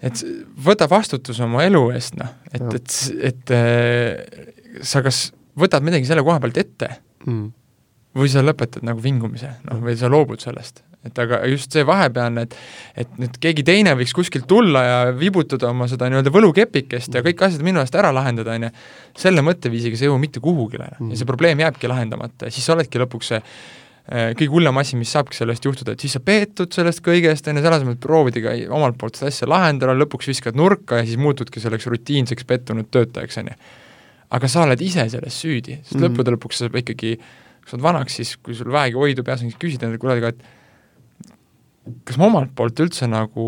[0.02, 0.18] et
[0.66, 2.94] võta vastutus oma elu eest, noh, et, et,
[3.28, 6.88] et äh, sa kas võtad midagi selle koha pealt ette
[7.28, 7.44] mm.
[8.18, 12.46] või sa lõpetad nagu vingumise, noh, või sa loobud sellest et aga just see vahepealne,
[12.46, 12.56] et
[13.02, 17.42] et nüüd keegi teine võiks kuskilt tulla ja vibutada oma seda nii-öelda võlukepikest ja kõik
[17.48, 18.72] asjad minu eest ära lahendada, on ju,
[19.18, 20.92] selle mõtteviisiga sa ei jõua mitte kuhugile.
[21.10, 22.48] Ja see probleem jääbki lahendamata.
[22.48, 26.14] Ja siis oledki lõpuks see äh, kõige hullem asi, mis saabki sellest juhtuda, et siis
[26.16, 29.98] sa peetud sellest kõigest, on ju, selle asemel, et proovidagi omalt poolt seda asja lahendada,
[29.98, 33.60] lõpuks viskad nurka ja siis muutudki selleks rutiinseks pettunud töötajaks, on ju.
[34.38, 36.06] aga sa oled ise selles süüdi, sest mm.
[36.06, 39.50] lõppude lõpuks sa ikkagi, kui sa oled vanaks, siis kui sul vähegi oidu peas on,
[39.50, 40.61] siis küsid endale kuule, aga et
[42.06, 43.44] kas ma omalt poolt üldse nagu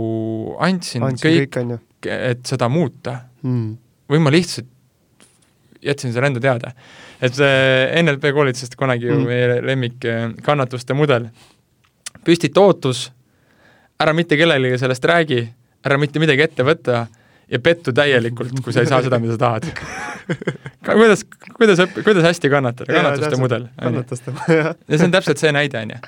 [0.62, 3.66] andsin, andsin kõik, kõik, et seda muuta mm.
[4.11, 4.70] või ma lihtsalt
[5.85, 6.72] jätsin selle enda teada.
[7.20, 9.26] et see NLP koolitusest kunagi ju mm.
[9.28, 11.28] meie lemmik eh, kannatuste mudel,
[12.24, 13.07] püstita ootus,
[14.01, 15.45] ära mitte kellelegi sellest räägi,
[15.85, 17.05] ära mitte midagi ette võta
[17.51, 19.68] ja pettu täielikult, kui sa ei saa seda, mida sa tahad
[20.87, 21.26] kuidas,
[21.59, 23.68] kuidas kuidas hästi kannatada, kannatuste mudel.
[23.80, 24.72] kannatuste, jah.
[24.74, 26.01] ja see on täpselt see näide, on ju.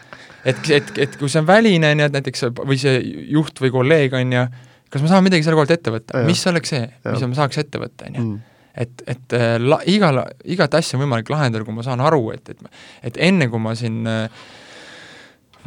[0.46, 2.98] Et, et, et kui see on väline, on ju, et näiteks või see
[3.34, 4.44] juht või kolleeg, on ju,
[4.92, 7.80] kas ma saan midagi selle kohalt ette võtta, mis oleks see, mis ma saaks ette
[7.82, 8.36] võtta, on ju mm.
[8.84, 10.22] et, et äh, la-, igal,
[10.56, 13.74] igat asja on võimalik lahendada, kui ma saan aru, et, et et enne, kui ma
[13.78, 14.46] siin äh,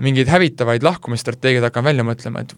[0.03, 2.55] mingeid hävitavaid lahkumisstrateegiaid hakkan välja mõtlema, et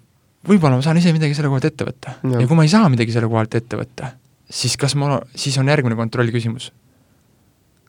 [0.47, 2.17] võib-olla ma saan ise midagi selle kohalt ette võtta.
[2.21, 4.13] ja kui ma ei saa midagi selle kohalt ette võtta,
[4.51, 6.71] siis kas ma, siis on järgmine kontrolli küsimus.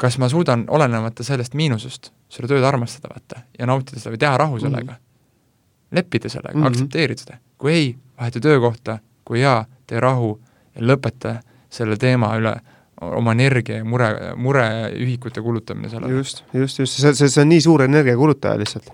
[0.03, 4.39] Kas ma suudan, olenemata sellest miinusest, seda tööd armastada, vaata, ja nautida seda või teha
[4.41, 4.97] rahu sellega mm.
[4.99, 5.99] -hmm.
[5.99, 6.73] leppida sellega mm, -hmm.
[6.73, 7.39] aktsepteerida seda.
[7.59, 10.33] kui ei, vaheta töökohta, kui jaa, tee rahu
[10.75, 11.37] ja lõpeta
[11.71, 12.57] selle teema üle
[13.03, 16.19] oma energia ja mure, mureühikute kulutamine sellele.
[16.19, 18.91] just, just, just, see, see, see on nii suur energiakulutaja lihtsalt.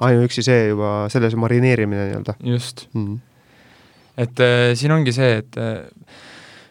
[0.00, 2.34] ainuüksi see juba, selles marineerimine nii-öelda.
[2.44, 3.06] just mm.
[3.06, 3.18] -hmm.
[4.16, 5.82] et äh, siin ongi see, et äh,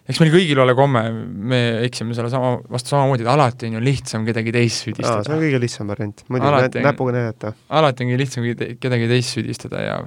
[0.10, 1.04] eks meil kõigil ole komme,
[1.52, 5.24] me eksime selle sama, vastu samamoodi, et alati on ju lihtsam kedagi teist süüdistada.
[5.24, 7.54] see on kõige lihtsam variant, muidugi näpuga näidata.
[7.70, 8.48] alati on kõige lihtsam
[8.84, 10.00] kedagi teist süüdistada ja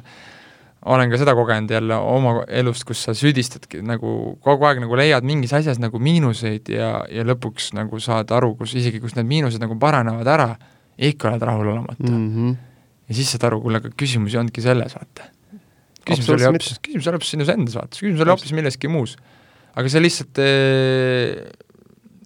[0.86, 5.26] olen ka seda kogenud jälle oma elust, kus sa süüdistadki nagu kogu aeg nagu leiad
[5.26, 9.62] mingis asjas nagu miinuseid ja, ja lõpuks nagu saad aru, kus isegi, kus need miinused
[9.62, 10.50] nagu paranevad ära,
[10.96, 12.28] ikka oled rahulolematu mm.
[12.34, 12.52] -hmm.
[13.08, 15.30] ja siis saad aru, kuule, aga küsimus ei olnudki selles, vaata.
[16.04, 19.16] küsimus oli hoopis, küsimus oli hoopis sinus endas, vaata, küsimus oli hoopis milleski muus.
[19.76, 21.44] Aga sa lihtsalt äh,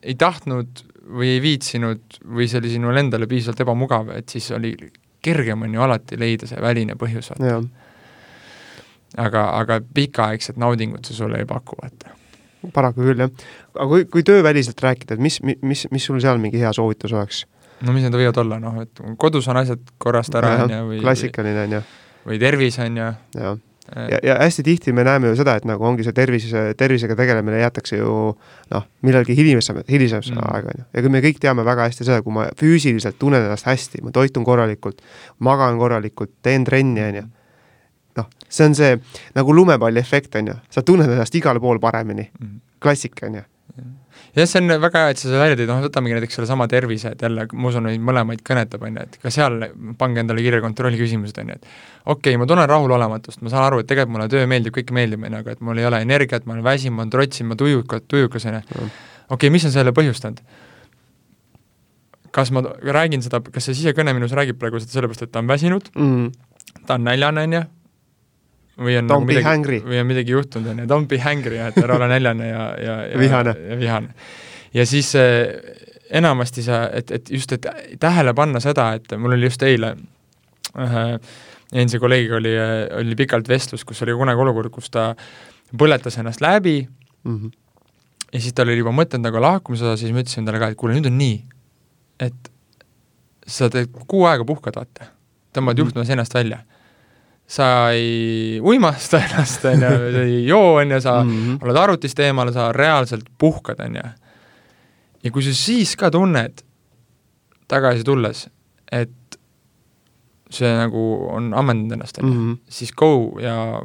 [0.01, 4.75] ei tahtnud või ei viitsinud või see oli sinule endale piisavalt ebamugav, et siis oli
[5.21, 7.61] kergem on ju alati leida see väline põhjus, vaata
[9.19, 12.15] aga, aga pikaaegset naudingut see sulle ei paku, vaata.
[12.75, 13.33] paraku küll, jah.
[13.75, 17.45] aga kui, kui tööväliselt rääkida, et mis, mis, mis sul seal mingi hea soovitus oleks?
[17.81, 21.03] no mis need võivad olla, noh, et kodus on asjad korrast ära, on ju, või
[21.03, 21.83] klassikaline, on ju.
[22.29, 23.11] või tervis, on ju.
[23.97, 26.47] Ja, ja hästi tihti me näeme ju seda, et nagu ongi see tervis,
[26.79, 28.15] tervisega tegelemine jäetakse ju
[28.71, 30.47] noh, millalgi hilisem, hilisemasse mm.
[30.53, 30.87] aega, on ju.
[30.95, 34.15] ja kui me kõik teame väga hästi seda, kui ma füüsiliselt tunnen ennast hästi, ma
[34.15, 35.03] toitun korralikult,
[35.39, 37.27] magan korralikult, teen trenni, on ju
[38.21, 38.97] noh, see on see
[39.37, 42.27] nagu lumepalli efekt, on ju, sa tunned ennast igal pool paremini.
[42.41, 43.47] Mm, klassika, on ju
[44.37, 47.13] jah, see on väga hea, et sa seda välja tõid, noh võtamegi näiteks sellesama tervise,
[47.15, 49.59] et jälle, ma usun, neid mõlemaid kõnetab, on ju, et ka seal
[49.99, 53.83] pange endale kirja kontrolliküsimused, on ju, et okei okay,, ma tunnen rahulolematust, ma saan aru,
[53.83, 56.47] et tegelikult mulle töö meeldib, kõik meeldib, on ju, aga et mul ei ole energiat,
[56.47, 58.91] ma olen väsinud, ma olen trotsinud, ma tujukas, tujukas, on ju.
[59.37, 60.43] okei, mis on selle põhjustanud?
[62.31, 65.49] kas ma räägin seda, kas see sisekõne minus räägib praegu seda sellepärast, et ta on
[65.51, 65.89] väsinud?
[65.99, 66.29] Mm,
[66.87, 67.63] ta on näljane, on ju,
[68.81, 71.77] või on don't nagu midagi, või on midagi juhtunud, on ju, don't be hangry, et
[71.83, 73.55] ära ole näljane ja, ja, ja vihane.
[73.69, 74.15] ja vihane.
[74.75, 75.53] ja siis äh,
[76.21, 77.69] enamasti sa, et, et just, et
[78.01, 79.95] tähele panna seda, et mul oli just eile
[80.71, 81.39] ühe äh,
[81.73, 82.55] endise kolleegiga oli,
[82.99, 85.11] oli pikalt vestlus, kus oli kunagi olukord, kus ta
[85.71, 87.51] põletas ennast läbi mm -hmm.
[88.33, 90.79] ja siis tal oli juba mõtted nagu lahkumise osas, siis ma ütlesin talle ka, et
[90.79, 91.45] kuule, nüüd on nii,
[92.21, 92.51] et
[93.47, 95.07] sa teed kuu aega puhkad, vaata,
[95.55, 95.79] tõmbad mm -hmm.
[95.79, 96.65] juhtme seinast välja
[97.57, 101.65] sa ei uimasta ennast, on ju, sa ei joo, on ju, sa mm -hmm.
[101.65, 104.03] oled arvutist eemal, sa reaalselt puhkad, on ju.
[105.25, 106.63] ja kui sa siis ka tunned
[107.69, 108.49] tagasi tulles,
[108.93, 109.39] et
[110.51, 112.53] see nagu on ammendanud ennast, on ju, mhm.
[112.69, 113.83] siis go ja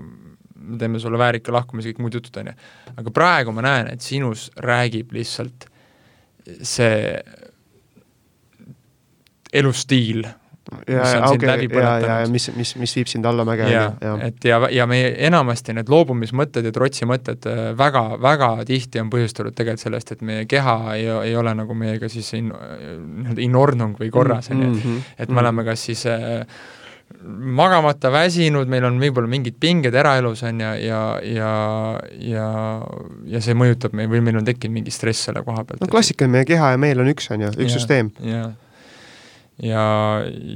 [0.55, 2.53] me teeme sulle väärika lahkumise, kõik muud jutud, on ju.
[2.97, 5.69] aga praegu ma näen, et sinus räägib lihtsalt
[6.61, 7.23] see
[9.53, 10.25] elustiil
[10.87, 13.67] ja, okei, ja, ja, ja mis, mis, mis viib sind allamäge,
[14.25, 19.53] et ja, ja meie enamasti need loobumismõtted ja trotsimõtted äh, väga, väga tihti on põhjustatud
[19.57, 23.99] tegelikult sellest, et meie keha ei, ei ole nagu meiega siis in, nii-öelda in ordnung
[24.01, 24.71] või korras, on ju.
[24.71, 25.43] Mhm, et me mhm.
[25.43, 26.41] oleme kas siis äh,
[27.21, 31.53] magamata väsinud, meil on võib-olla mingid pinged eraelus, on ju, ja, ja,
[32.25, 32.49] ja,
[33.29, 35.85] ja see mõjutab meil või meil on tekkinud mingi stress selle koha pealt.
[35.85, 38.15] no klassikaline, meie keha ja meel on üks, on ju, üks ja, süsteem.
[38.25, 38.53] jah
[39.63, 39.85] ja,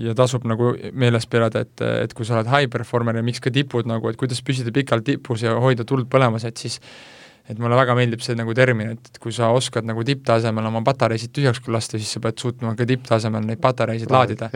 [0.03, 3.53] ja tasub nagu meeles pidada, et, et kui sa oled high performer ja miks ka
[3.53, 6.79] tipud nagu, et kuidas püsida pikalt tipus ja hoida tuld põlemas, et siis
[7.49, 10.83] et mulle väga meeldib see nagu termin, et, et kui sa oskad nagu tipptasemel oma
[10.85, 14.51] patareisid tühjaks lasta, siis sa pead suutma ka tipptasemel neid patareisid laadida.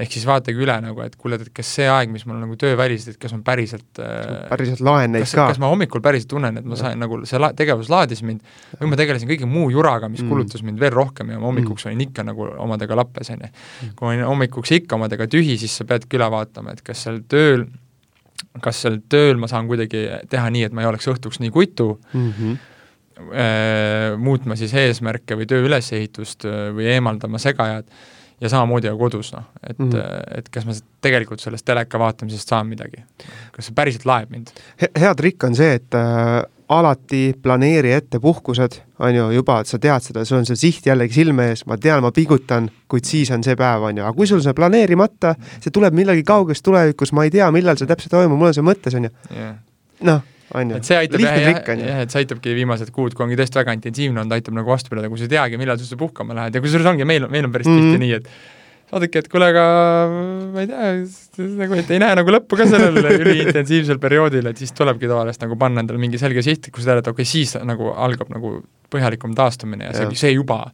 [0.00, 3.18] ehk siis vaatage üle nagu, et kuule, et kas see aeg, mis mul nagu tööväliselt,
[3.18, 5.50] et kas ma päriselt äh, päriselt laen neid ka?
[5.52, 8.40] kas ma hommikul päriselt tunnen, et ma sain nagu, see la-, tegevus laadis mind,
[8.80, 10.32] või ma tegelesin kõige muu juraga, mis mm.
[10.32, 11.92] kulutas mind veel rohkem ja ma hommikuks mm.
[11.92, 13.52] olin ikka nagu omadega lappes, on ju.
[13.52, 13.92] Mm.
[14.00, 17.20] kui ma olin hommikuks ikka omadega tühi, siis sa peadki üle vaatama, et kas seal
[17.28, 17.68] tööl
[18.64, 21.92] kas seal tööl ma saan kuidagi teha nii, et ma ei oleks õhtuks nii kutu
[22.12, 22.58] mm, -hmm.
[23.20, 27.84] Äh, muutma siis eesmärke või töö ülesehitust äh, või eemaldama segajad
[28.40, 30.38] ja samamoodi ka kodus, noh, et mm, -hmm.
[30.38, 30.72] et kas ma
[31.04, 33.04] tegelikult sellest teleka vaatamisest saan midagi.
[33.52, 34.88] kas see päriselt laeb mind He?
[34.96, 36.40] hea trikk on see, et äh,
[36.70, 40.86] alati planeeri ette puhkused, on ju, juba, et sa tead seda, sul on see siht
[40.86, 44.14] jällegi silme ees, ma tean, ma pingutan, kuid siis on see päev, on ju, aga
[44.16, 48.14] kui sul see planeerimata, see tuleb millalgi kauges tulevikus, ma ei tea, millal see täpselt
[48.14, 49.14] toimub, mul on see mõttes, on ju.
[49.34, 49.56] Yeah..
[50.06, 50.22] noh,
[50.54, 50.78] on ju.
[50.78, 53.74] et see aitab jah, jah, jah, et see aitabki viimased kuud, kui ongi tõesti väga
[53.80, 56.54] intensiivne olnud, aitab nagu vastu pidada, kui sa ei teagi, millal sa puhkama lähed.
[56.54, 57.90] Ja kusjuures ongi, meil, meil on päris mm -hmm.
[57.90, 58.30] tihti nii, et
[58.90, 59.64] saadabki, et kuule, aga
[60.50, 64.74] ma ei tea, nagu, et ei näe nagu lõppu ka sellel üliintensiivsel perioodil, et siis
[64.76, 67.54] tulebki tavaliselt nagu panna endale mingi selge siht, kui sa tead, et okei okay,, siis
[67.66, 68.56] nagu algab nagu
[68.90, 70.08] põhjalikum taastumine ja, ja.
[70.08, 70.64] see, see juba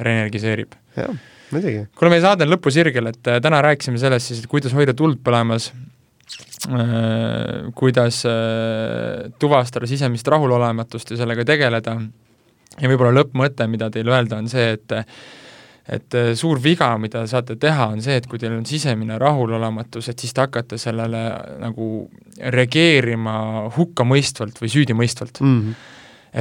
[0.00, 0.78] reenergiseerib.
[0.96, 1.12] jah,
[1.52, 1.84] muidugi.
[1.98, 5.20] kuule, meie saade on lõpusirgel, et äh, täna rääkisime sellest siis, et kuidas hoida tuld
[5.26, 5.68] põlemas
[6.70, 11.98] äh,, kuidas äh, tuvastada sisemist rahulolematust ja sellega tegeleda
[12.78, 14.96] ja võib-olla lõppmõte, mida teil öelda, on see, et
[15.88, 20.10] et äh, suur viga, mida saate teha, on see, et kui teil on sisemine rahulolematus,
[20.12, 21.22] et siis te hakkate sellele
[21.62, 21.88] nagu
[22.38, 23.36] reageerima
[23.76, 25.60] hukkamõistvalt või süüdimõistvalt mm.
[25.60, 25.94] -hmm.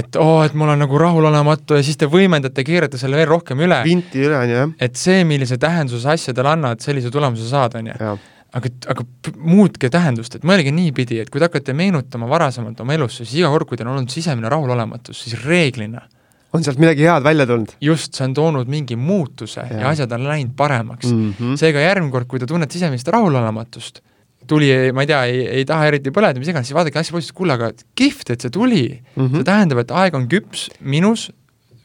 [0.04, 3.30] et oo oh,, et mul on nagu rahulolematu ja siis te võimendate, keerate selle veel
[3.32, 3.80] rohkem üle.
[3.88, 4.74] vinti üle, on ju, jah.
[4.80, 8.18] et see, millise tähenduse asjadele annad, sellise tulemuse saad, on ju
[8.58, 9.04] aga, aga
[9.38, 13.50] muutke tähendust, et mõelge niipidi, et kui te hakkate meenutama varasemalt oma elusse, siis iga
[13.54, 16.04] kord, kui teil on olnud sisemine rahulolematus, siis reeglina
[16.54, 17.74] on sealt midagi head välja tulnud.
[17.82, 21.34] just, see on toonud mingi muutuse ja, ja asjad on läinud paremaks mm.
[21.39, 21.58] -hmm.
[21.60, 24.00] seega järgmine kord, kui te tunnete sisemist rahulolematust,
[24.48, 27.38] tuli, ma ei tea, ei, ei taha eriti põleda, mis iganes, siis vaadake asja positiivselt,
[27.38, 29.26] kuule, aga kihvt, et see tuli mm.
[29.26, 29.36] -hmm.
[29.36, 31.30] see tähendab, et aeg on küps minus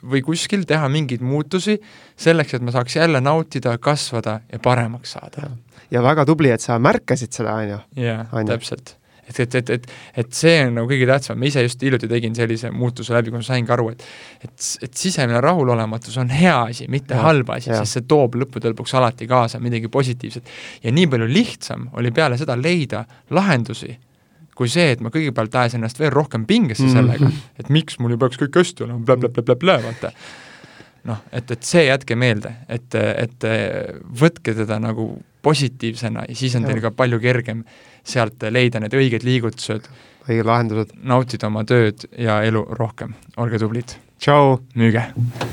[0.03, 1.79] või kuskil teha mingeid muutusi
[2.19, 5.51] selleks, et ma saaks jälle nautida, kasvada ja paremaks saada.
[5.91, 7.79] ja väga tubli, et sa märkasid seda, on ju.
[7.97, 8.97] jaa, täpselt
[9.29, 12.35] et, et, et, et, et see on nagu kõige tähtsam, ma ise just hiljuti tegin
[12.37, 14.05] sellise muutuse läbi, kus ma saingi aru, et
[14.43, 18.73] et, et sisemine rahulolematus on hea asi, mitte ja, halb asi, sest see toob lõppude
[18.73, 20.55] lõpuks alati kaasa midagi positiivset.
[20.83, 23.95] ja nii palju lihtsam oli peale seda leida lahendusi,
[24.59, 26.97] kui see, et ma kõigepealt ajas ennast veel rohkem pingesse mhm.
[26.99, 30.13] sellega et miks mul ju peaks kõik hästi olema blä,, blä-blä-blä-blä, vaata
[31.09, 33.47] noh, et, et see jätke meelde, et, et
[34.19, 37.65] võtke teda nagu positiivsena ja siis on teil ka palju kergem
[38.05, 39.89] sealt leida need õiged liigutused,
[40.29, 43.99] õiged lahendused, nautida oma tööd ja elu rohkem, olge tublid!
[44.23, 44.61] tšau!
[44.79, 45.09] müüge!